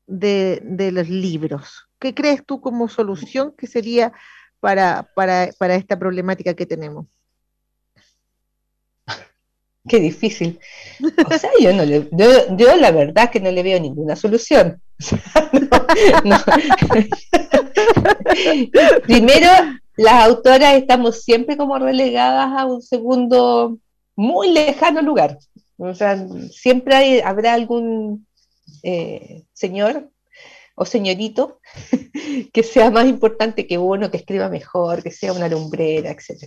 [0.07, 1.89] de los libros?
[1.99, 4.13] ¿Qué crees tú como solución que sería
[4.61, 7.07] para, para, para esta problemática que tenemos?
[9.89, 10.59] Qué difícil.
[11.31, 14.83] O sea, yo, no le, yo, la verdad que no le veo ninguna solución.
[19.07, 19.49] Primero,
[19.97, 23.79] las autoras estamos siempre como relegadas a un segundo
[24.15, 25.39] muy lejano lugar.
[25.79, 28.27] O sea, siempre habrá algún
[28.83, 30.11] eh, señor
[30.75, 31.61] o señorito
[32.53, 36.45] que sea más importante que uno, que escriba mejor, que sea una lumbrera, etc.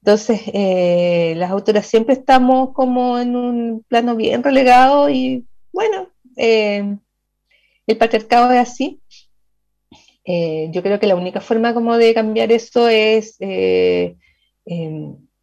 [0.00, 6.96] Entonces, eh, las autoras siempre estamos como en un plano bien relegado y bueno, eh,
[7.86, 9.00] el patriarcado es así.
[10.24, 14.16] Eh, yo creo que la única forma como de cambiar eso es em,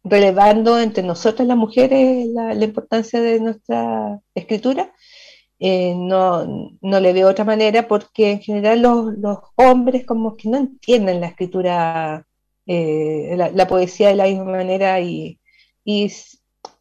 [0.04, 4.92] relevando entre nosotras las mujeres la importancia de nuestra escritura
[5.60, 10.56] eh, no, no, le veo otra manera porque en general los, hombres como que no
[10.56, 12.26] entienden la escritura,
[12.66, 15.40] eh, la, poesía de la misma manera y,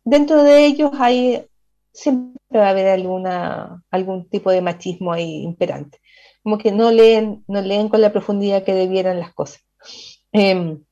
[0.04, 1.46] dentro de ellos hay
[1.94, 6.00] siempre va a haber alguna, algún tipo de machismo ahí imperante.
[6.44, 9.62] como que no leen, no leen con la profundidad que debieran las cosas.
[10.32, 10.84] Em,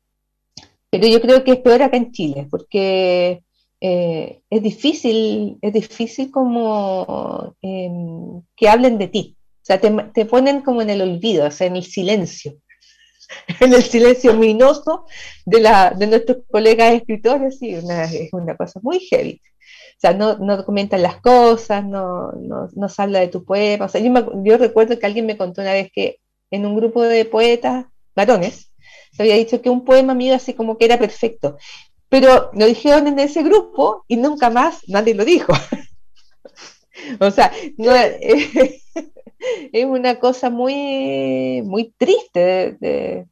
[0.90, 3.44] pero yo creo que es peor acá en Chile, porque
[3.88, 9.38] eh, es difícil, es difícil como em, que hablen de ti.
[9.62, 12.56] O sea, te, ponen como en el olvido, o sea, en el silencio,
[13.60, 15.06] en el silencio ominoso
[15.46, 17.84] de, la, de nuestros colegas escritores, y es
[18.34, 19.40] una cosa muy heavy.
[19.98, 23.86] O sea, no, no documentan las cosas, no, no, no, se habla de tu poema.
[23.86, 24.12] O sea, yo,
[24.44, 26.18] yo recuerdo que alguien me contó una vez que
[26.50, 28.72] en un grupo de poetas varones
[29.16, 31.58] se había dicho que un poema mío así como que era perfecto.
[32.10, 35.54] Pero lo dijeron en ese grupo y nunca más nadie lo dijo.
[37.20, 37.52] o sea,
[39.72, 43.26] es una cosa muy, muy triste de,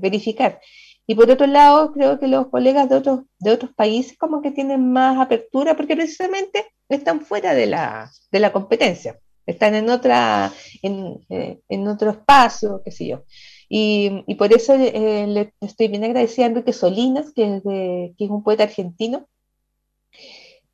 [0.00, 0.60] verificar.
[1.06, 4.50] Y por otro lado, creo que los colegas de otros, de otros países como que
[4.50, 10.50] tienen más apertura porque precisamente están fuera de la, de la competencia, están en, otra,
[10.82, 13.24] en, eh, en otro espacio, qué sé yo.
[13.68, 18.30] Y, por eso eh, le estoy bien agradecida a Enrique Solinas, que es, que es
[18.30, 19.26] un poeta argentino,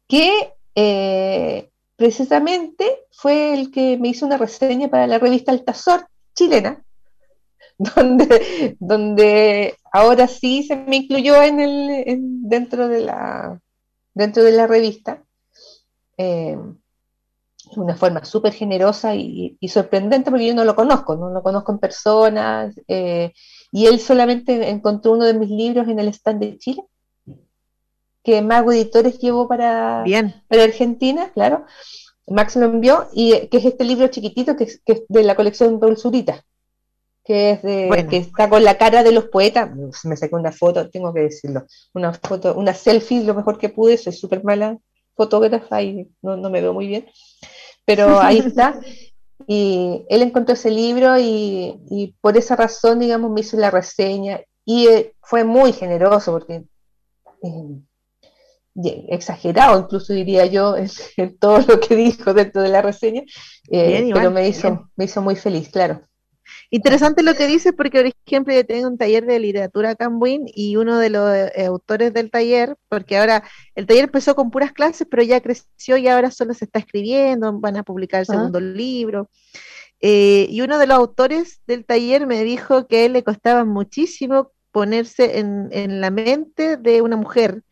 [0.08, 6.82] que eh, precisamente fue el que me hizo una reseña para la revista Altazor chilena,
[7.78, 12.18] donde, donde ahora sí se me incluyó en el,
[12.48, 13.60] dentro, de la,
[14.14, 15.22] dentro de la revista.
[16.18, 16.79] Eh, de
[17.76, 21.78] una forma súper generosa y, sorprendente porque yo no lo conozco, no lo conozco en
[21.78, 23.32] persona, eh,
[23.72, 26.82] y él solamente encontró uno de mis libros en el stand de Chile,
[28.22, 30.04] que Mago Editores llevó para,
[30.48, 31.64] para Argentina, claro.
[32.26, 35.96] Max lo envió, y que es este libro chiquitito que es, de la colección Raúl
[35.96, 36.44] Zurita,
[37.24, 39.70] que es de, que está con la cara de los poetas.
[40.04, 43.96] Me saqué una foto, tengo que decirlo, una foto, una selfie, lo mejor que pude,
[43.96, 44.78] soy súper mala
[45.16, 47.06] fotógrafa y no, no me veo muy bien
[47.84, 48.80] pero ahí está.
[49.46, 54.86] Y él encontró ese libro y, por esa razón, digamos, me hizo la reseña y
[54.86, 56.64] eh, fue muy generoso porque
[57.42, 60.76] eh, exagerado, incluso diría yo,
[61.16, 63.22] en, todo lo que dijo dentro de la reseña,
[63.70, 66.02] eh, pero me hizo, me hizo muy feliz, claro.
[66.70, 70.10] Interesante lo que dices, porque por ejemplo yo tengo un taller de literatura acá
[70.54, 73.42] y uno de los eh, autores del taller, porque ahora
[73.74, 77.58] el taller empezó con puras clases, pero ya creció y ahora solo se está escribiendo,
[77.58, 78.34] van a publicar el ah.
[78.34, 79.28] segundo libro.
[80.00, 83.64] Eh, y uno de los autores del taller me dijo que a él le costaba
[83.64, 87.62] muchísimo ponerse en, en la mente de una mujer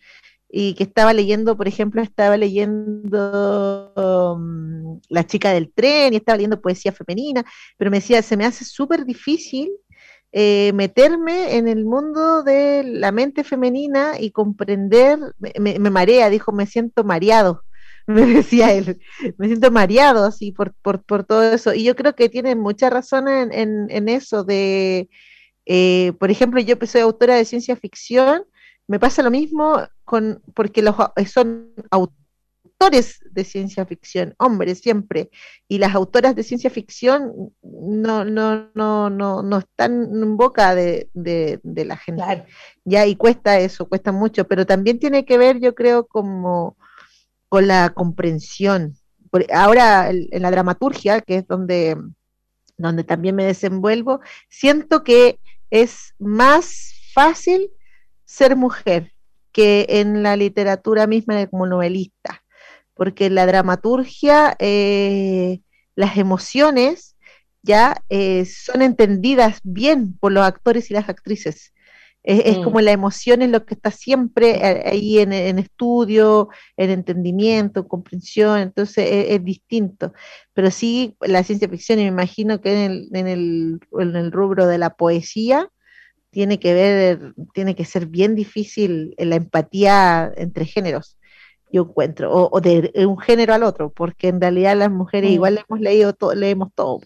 [0.48, 6.36] y que estaba leyendo, por ejemplo, estaba leyendo um, La chica del tren y estaba
[6.36, 7.44] leyendo poesía femenina,
[7.76, 9.70] pero me decía, se me hace súper difícil
[10.32, 16.66] eh, meterme en el mundo de la mente femenina y comprender, me, marea, dijo, me
[16.66, 17.62] siento mareado,
[18.06, 19.00] me decía él,
[19.38, 21.72] me siento mareado así por, por, por, todo eso.
[21.74, 23.52] Y yo creo que tiene mucha razón en,
[23.90, 25.08] en, eso de,
[25.66, 28.44] eh, por ejemplo, yo soy autora de ciencia ficción,
[28.88, 35.30] me pasa lo mismo con, porque los, eh, son autores de ciencia ficción, hombres siempre,
[35.68, 41.10] y las autoras de ciencia ficción no, no, no, no, no están en boca de,
[41.14, 42.46] la gente.
[42.84, 46.76] Ya, y cuesta eso, cuesta mucho, pero también tiene que ver, yo creo, como
[47.50, 48.96] con la comprensión.
[49.52, 51.96] ahora en la dramaturgia, que es donde,
[52.78, 57.70] donde también me desenvuelvo, siento que es más fácil
[58.28, 59.14] ser mujer
[59.52, 62.44] que en la literatura misma como novelista,
[62.92, 65.62] porque en la dramaturgia eh,
[65.96, 67.16] las emociones
[67.62, 71.72] ya eh, son entendidas bien por los actores y las actrices.
[72.22, 72.64] Es, mm.
[72.64, 78.58] como la emoción es lo que está siempre eh, ahí en, estudio, en entendimiento, comprensión,
[78.58, 80.12] entonces es, distinto.
[80.52, 84.32] Pero sí, la ciencia ficción, y me imagino que en el, en el, en el
[84.32, 85.70] rubro de la poesía,
[86.38, 91.18] tiene que ver, tiene que ser bien difícil la empatía entre géneros,
[91.72, 95.34] yo encuentro, o, de un género al otro, porque en realidad las mujeres mm.
[95.34, 97.00] igual hemos leído todo, leemos todo.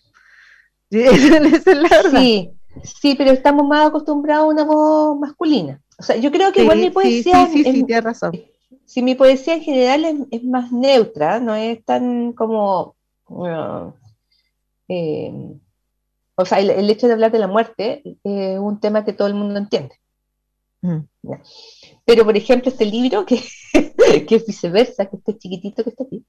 [2.10, 2.50] Sí,
[2.84, 5.80] sí, pero estamos más acostumbrados a una voz masculina.
[5.98, 7.46] O sea, yo creo que igual mi poesía.
[7.46, 8.32] Sí, sí, sí, razón.
[8.84, 12.96] Si mi poesía en general es, más neutra, no es tan como.
[14.88, 15.32] eh,
[16.36, 19.34] o sea, el, hecho de hablar de la muerte es un tema que todo el
[19.34, 19.96] mundo entiende.
[20.80, 21.00] Mm.
[22.04, 23.42] Pero, por ejemplo, este libro, que,
[24.26, 26.24] que, es viceversa, que este chiquitito que está aquí,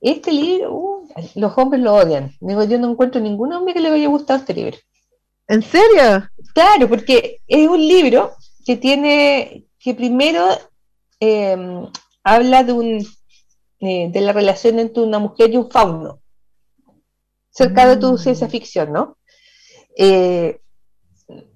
[0.00, 2.32] este libro, uh, los hombres lo odian.
[2.40, 4.76] Digo, yo no encuentro ningún hombre que le haya gustado este libro.
[5.46, 6.28] ¿En serio?
[6.54, 8.32] Claro, porque es un libro
[8.64, 10.44] que tiene, que primero
[11.20, 11.86] em,
[12.24, 13.06] habla de, un,
[13.80, 16.21] eh, de la relación entre una mujer y un fauno.
[17.52, 18.18] Cerca de tu mm.
[18.18, 19.18] ciencia ficción, ¿no?
[19.96, 20.58] Eh,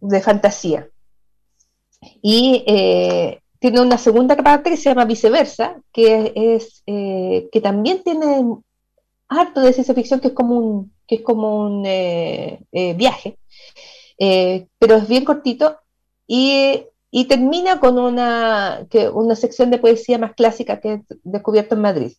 [0.01, 0.89] de fantasía.
[2.23, 8.03] Y eh, tiene una segunda parte que se llama viceversa, que es eh, que también
[8.05, 8.45] tiene
[9.29, 11.83] harto de ciencia ficción, que es como un, que es como un
[12.97, 13.39] viaje,
[14.19, 15.79] pero es bien cortito
[16.27, 21.75] y, y termina con una, que, una sección de poesía más clásica que he descubierto
[21.75, 22.13] en Madrid.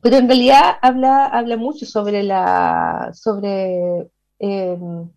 [0.00, 5.10] Pero en realidad habla, habla mucho sobre la, sobre, em,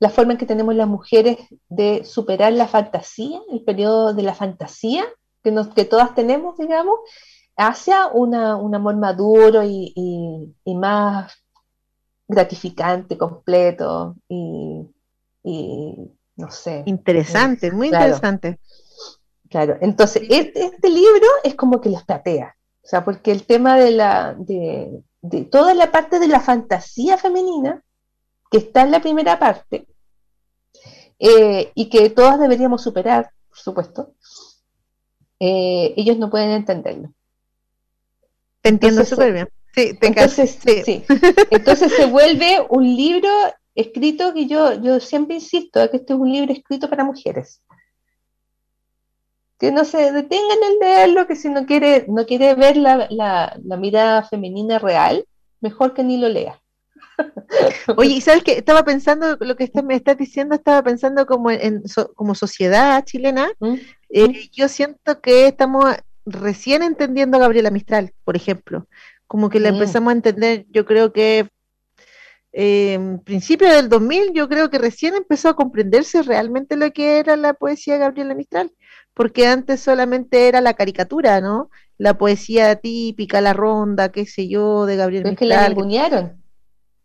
[0.00, 4.34] la forma en que tenemos las mujeres de superar la fantasía, el periodo de la
[4.34, 5.04] fantasía
[5.42, 6.98] que, nos, que todas tenemos, digamos,
[7.56, 9.92] hacia una, un amor maduro y,
[10.64, 11.32] y, más
[12.28, 14.84] gratificante, completo y,
[16.36, 16.82] no sé.
[16.86, 18.58] Interesante, muy interesante.
[19.48, 22.55] Claro, entonces este, este libro es como que los platea.
[22.86, 25.02] O sea, porque el tema de la, de,
[25.50, 27.82] toda la parte de la fantasía femenina,
[28.48, 29.88] que está en la primera parte,
[31.18, 34.14] eh, y que todas deberíamos superar, por supuesto,
[35.40, 37.12] eh, ellos no pueden entenderlo.
[38.60, 39.48] Te entiendo súper bien.
[39.74, 41.04] Sí, entonces, sí.
[41.50, 43.28] entonces se vuelve un libro
[43.74, 47.62] escrito que yo, yo siempre insisto, que este es un libro escrito para mujeres
[49.58, 54.22] que no se detengan en leerlo, que si no quiere, no quiere ver la, mirada
[54.22, 55.26] femenina real,
[55.60, 56.60] mejor que ni lo lea.
[57.96, 61.82] Oye, y sabes que estaba pensando, lo que me estás diciendo, estaba pensando como en,
[62.14, 63.74] como sociedad chilena, ¿Mm?
[64.10, 64.34] Eh, ¿Mm?
[64.52, 65.86] yo siento que estamos
[66.26, 68.86] recién entendiendo a Gabriela Mistral, por ejemplo,
[69.26, 71.48] como que la empezamos a entender, yo creo que
[72.58, 77.36] en principio del 2000, yo creo que recién empezó a comprenderse realmente lo que era
[77.36, 78.72] la poesía de Gabriela Mistral,
[79.16, 81.70] porque antes solamente era la caricatura, ¿no?
[81.96, 85.50] La poesía típica, la ronda, qué sé yo, de Gabriel Mistral.
[85.50, 86.42] Es que la ningunearon.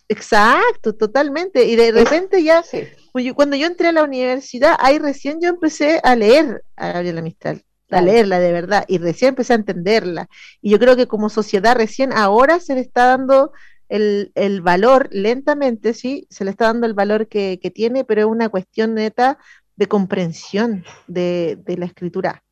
[0.09, 1.63] Exacto, totalmente.
[1.63, 2.65] Y de repente ya,
[3.13, 7.21] pues cuando yo entré a la universidad, ahí recién yo empecé a leer a Gabriela
[7.21, 10.27] Mistral, a leerla de verdad, y recién empecé a entenderla.
[10.61, 13.53] Y yo creo que como sociedad recién ahora se le está dando
[13.87, 18.27] el, valor, lentamente, sí, se le está dando el valor que, que tiene, pero es
[18.27, 19.37] una cuestión neta
[19.81, 22.43] de comprensión de, la escritura.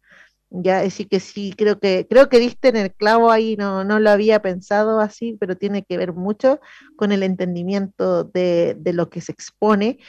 [0.50, 4.00] Ya, decir que sí, creo que, creo que diste en el clavo ahí, no, no
[4.00, 6.60] lo había pensado así, pero tiene que ver mucho
[6.96, 10.00] con el entendimiento de, lo que se expone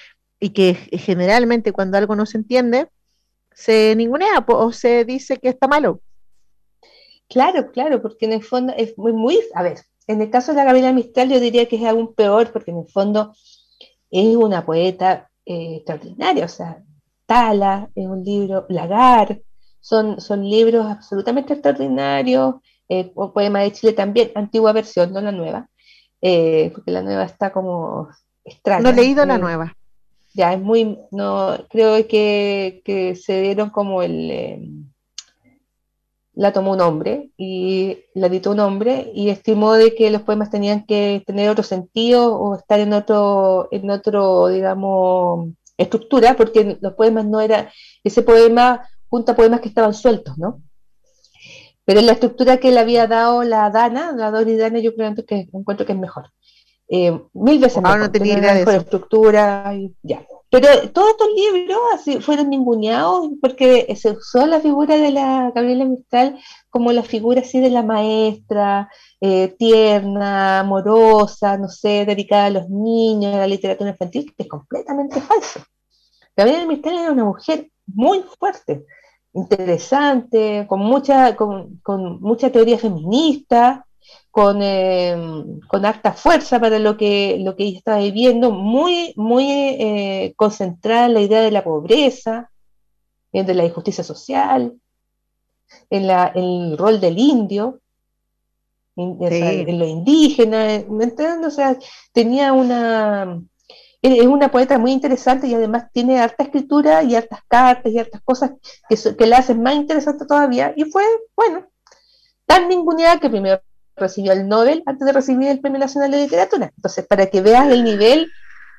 [0.41, 2.89] y que generalmente cuando algo no se entiende,
[3.53, 6.01] se ningunea o se dice que está malo.
[7.29, 10.57] Claro, claro, porque en el fondo es muy, muy, a ver, en el caso de
[10.57, 13.35] la Gabriela Mistral yo diría que es aún peor, porque en el fondo
[14.11, 16.83] es una poeta eh, extraordinaria, o sea,
[17.31, 19.41] Tala, es un libro, Lagar,
[19.79, 22.57] son, son libros absolutamente extraordinarios,
[22.89, 25.69] eh, Poema de Chile también, antigua versión, no la nueva,
[26.21, 28.09] eh, porque la nueva está como
[28.45, 28.83] extraña.
[28.83, 29.77] No he leído la nueva.
[30.35, 34.69] Ya, es muy, no, creo que, que se dieron como el, eh,
[36.35, 40.51] la tomó un hombre y la editó un hombre y estimó de que los poemas
[40.51, 45.51] tenían que tener otro sentido o estar en otro, en otro, digamos,
[45.83, 47.73] estructura, porque los poemas no era,
[48.05, 50.63] ese poema junta poemas que estaban sueltos, ¿no?
[51.85, 55.49] Pero la estructura que le había dado la Dana, la Dori Dana, yo creo que
[55.53, 56.31] encuentro que es mejor.
[56.89, 60.25] Eh, mil veces mejor, no tenía idea de estructura, y, ya.
[60.51, 65.85] Pero todos estos libros así, fueron ninguneados porque se usó la figura de la Gabriela
[65.85, 66.41] Mistral
[66.71, 68.91] como la figura así de la maestra,
[69.21, 74.49] eh, tierna, amorosa, no sé, dedicada a los niños, a la literatura infantil, que es
[74.49, 75.61] completamente falso.
[76.37, 78.85] Gabriela Mistral era una mujer muy fuerte,
[79.33, 83.87] interesante, con mucha, con, con mucha teoría feminista,
[84.31, 85.17] con, eh,
[85.67, 91.07] con harta fuerza para lo que, lo que ella estaba viviendo, muy, muy eh, concentrada
[91.07, 92.51] en la idea de la pobreza,
[93.33, 94.75] de la injusticia social,
[95.89, 97.81] en, la, el rol del indio,
[98.97, 100.85] en, lo indígena,
[101.47, 101.77] O sea,
[102.13, 103.41] tenía una...
[104.03, 108.23] Es una poeta muy interesante y además tiene harta escritura y hartas cartas y hartas
[108.23, 108.53] cosas
[108.89, 110.73] que, que la hacen más interesante todavía.
[110.75, 111.05] Y fue,
[111.37, 111.67] bueno,
[112.47, 113.61] tan ninguneada que primero
[114.01, 116.73] recibió el Nobel antes de recibir el Premio Nacional de Literatura.
[116.75, 118.31] Entonces, para que veas el nivel,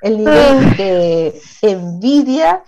[0.02, 2.64] el nivel de envidia,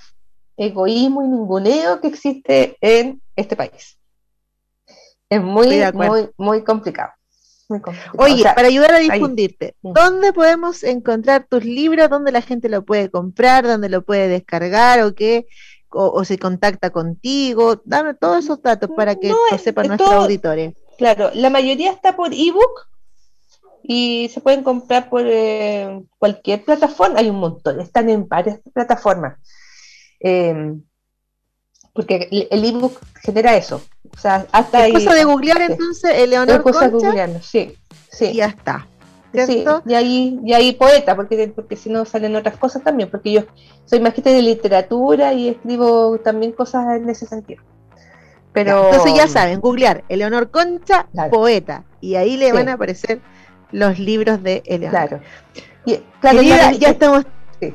[0.55, 3.97] egoísmo y ninguneo que existe en este país.
[5.29, 7.11] Es muy, muy, muy complicado.
[8.17, 12.09] Oye, para ayudar a difundirte, ¿dónde podemos encontrar tus libros?
[12.09, 13.65] ¿Dónde la gente lo puede comprar?
[13.65, 15.01] ¿Dónde lo puede descargar?
[15.01, 15.47] ¿O qué?
[15.89, 17.81] O, se contacta contigo?
[17.85, 20.73] Dame todos esos datos para que lo sepan nuestros auditores.
[21.03, 22.87] Claro, la mayoría está por ebook,
[23.83, 27.19] y se pueden comprar por eh, cualquier plataforma.
[27.19, 29.37] Hay un montón, están en varias plataformas.
[30.21, 30.81] Em,
[31.91, 33.81] porque el ebook genera eso.
[34.15, 37.77] O sea, hasta es cosa de googlear entonces Eleonor es cosa de sí,
[38.09, 38.27] sí.
[38.27, 38.87] Y ya está.
[39.45, 43.33] Sí, y ahí, y ahí poeta, porque, porque si no salen otras cosas también, porque
[43.33, 43.41] yo
[43.83, 47.61] soy maestra de literatura y escribo también cosas en ese sentido.
[48.53, 53.19] Pero, entonces ya saben, googlear Eleonor Concha, poeta, y ahí le van a aparecer
[53.71, 54.91] los libros de Eleonor.
[54.91, 55.21] Claro.
[55.85, 57.25] Y, claro, ya, estamos...
[57.59, 57.73] Sí.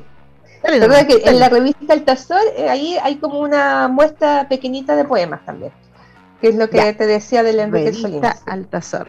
[0.62, 5.44] que en la revista El Tazor, eh, ahí hay como una muestra pequeñita de poemas
[5.44, 5.72] también,
[6.40, 9.08] que es lo que te decía del Enrique Revista Altazor.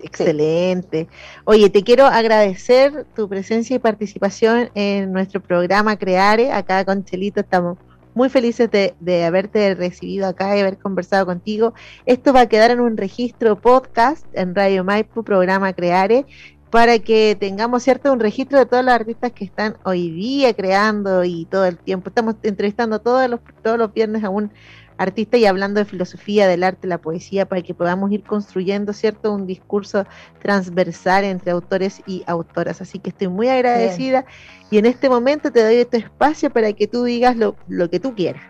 [0.00, 1.08] Excelente.
[1.44, 6.52] Oye, te quiero agradecer tu presencia y participación en nuestro programa Creare.
[6.52, 7.78] Acá con Chelito estamos
[8.16, 11.74] muy felices de, haberte recibido acá y haber conversado contigo.
[12.06, 16.24] Esto va a quedar en un registro podcast en Radio Maipo, programa Creare,
[16.70, 21.24] para que tengamos cierto un registro de todos los artistas que están hoy día creando
[21.24, 22.08] y todo el tiempo.
[22.08, 24.50] Estamos entrevistando todos los, todos los viernes a un
[24.98, 29.32] artista y hablando de filosofía, del arte, la poesía, para que podamos ir construyendo, ¿cierto?,
[29.32, 30.04] un discurso
[30.42, 32.80] transversal entre autores y autoras.
[32.80, 34.24] Así que estoy muy agradecida
[34.70, 37.56] y en este momento te doy este espacio para que tú digas lo,
[37.90, 38.42] que tú quieras.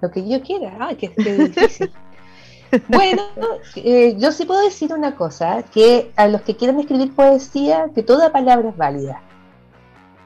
[0.00, 1.92] Lo que yo quiera, ay, qué, difícil.
[2.88, 3.22] bueno,
[3.76, 8.02] eh, yo sí puedo decir una cosa, que a los que quieran escribir poesía, que
[8.02, 9.22] toda palabra es válida.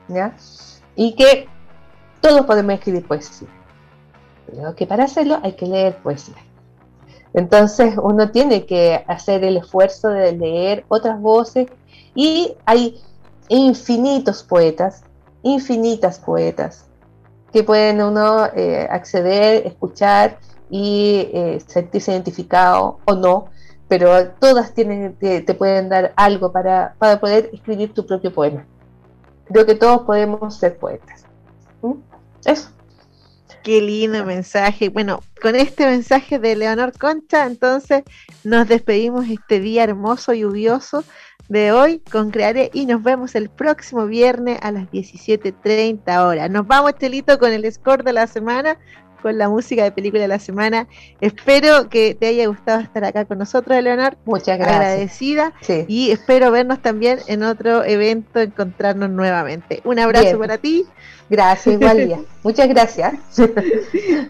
[0.08, 0.34] ¿Ya?
[0.94, 1.48] Y que
[2.20, 3.48] todos podemos escribir poesía
[4.46, 6.36] pero que para hacerlo hay que leer poesía.
[7.34, 11.68] Entonces uno tiene que hacer el esfuerzo de leer otras voces
[12.14, 13.00] y hay
[13.48, 15.02] infinitos poetas,
[15.42, 16.86] infinitas poetas
[17.52, 23.46] que pueden uno eh, acceder, escuchar y eh, sentirse identificado o no,
[23.88, 28.66] pero todas tienen, te, pueden dar algo para, para, poder escribir tu propio poema.
[29.44, 31.24] Creo que todos podemos ser poetas.
[32.44, 32.75] Eso.
[33.66, 34.90] Qué lindo mensaje.
[34.90, 38.04] Bueno, con este mensaje de Leonor Concha, entonces
[38.44, 41.02] nos despedimos este día hermoso, lluvioso
[41.48, 46.48] de hoy con Creare y nos vemos el próximo viernes a las 17.30 horas.
[46.48, 48.78] Nos vamos, Chelito, con el score de la semana,
[49.26, 50.86] con la música de película de la semana.
[51.20, 54.16] Espero que te haya gustado estar acá con nosotros, Leonor.
[54.24, 54.76] Muchas gracias.
[54.76, 55.52] Agradecida.
[55.88, 59.80] Y espero vernos también en otro evento, encontrarnos nuevamente.
[59.82, 60.86] Un abrazo para ti.
[61.28, 63.14] Gracias, igual Muchas gracias.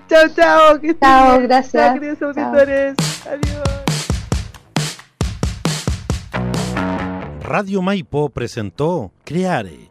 [0.09, 0.81] chao, chao.
[0.81, 2.01] Que chao, gracias.
[2.19, 2.95] Chao, auditores.
[3.27, 3.69] Adiós.
[7.43, 9.91] Radio Maipo presentó Creare,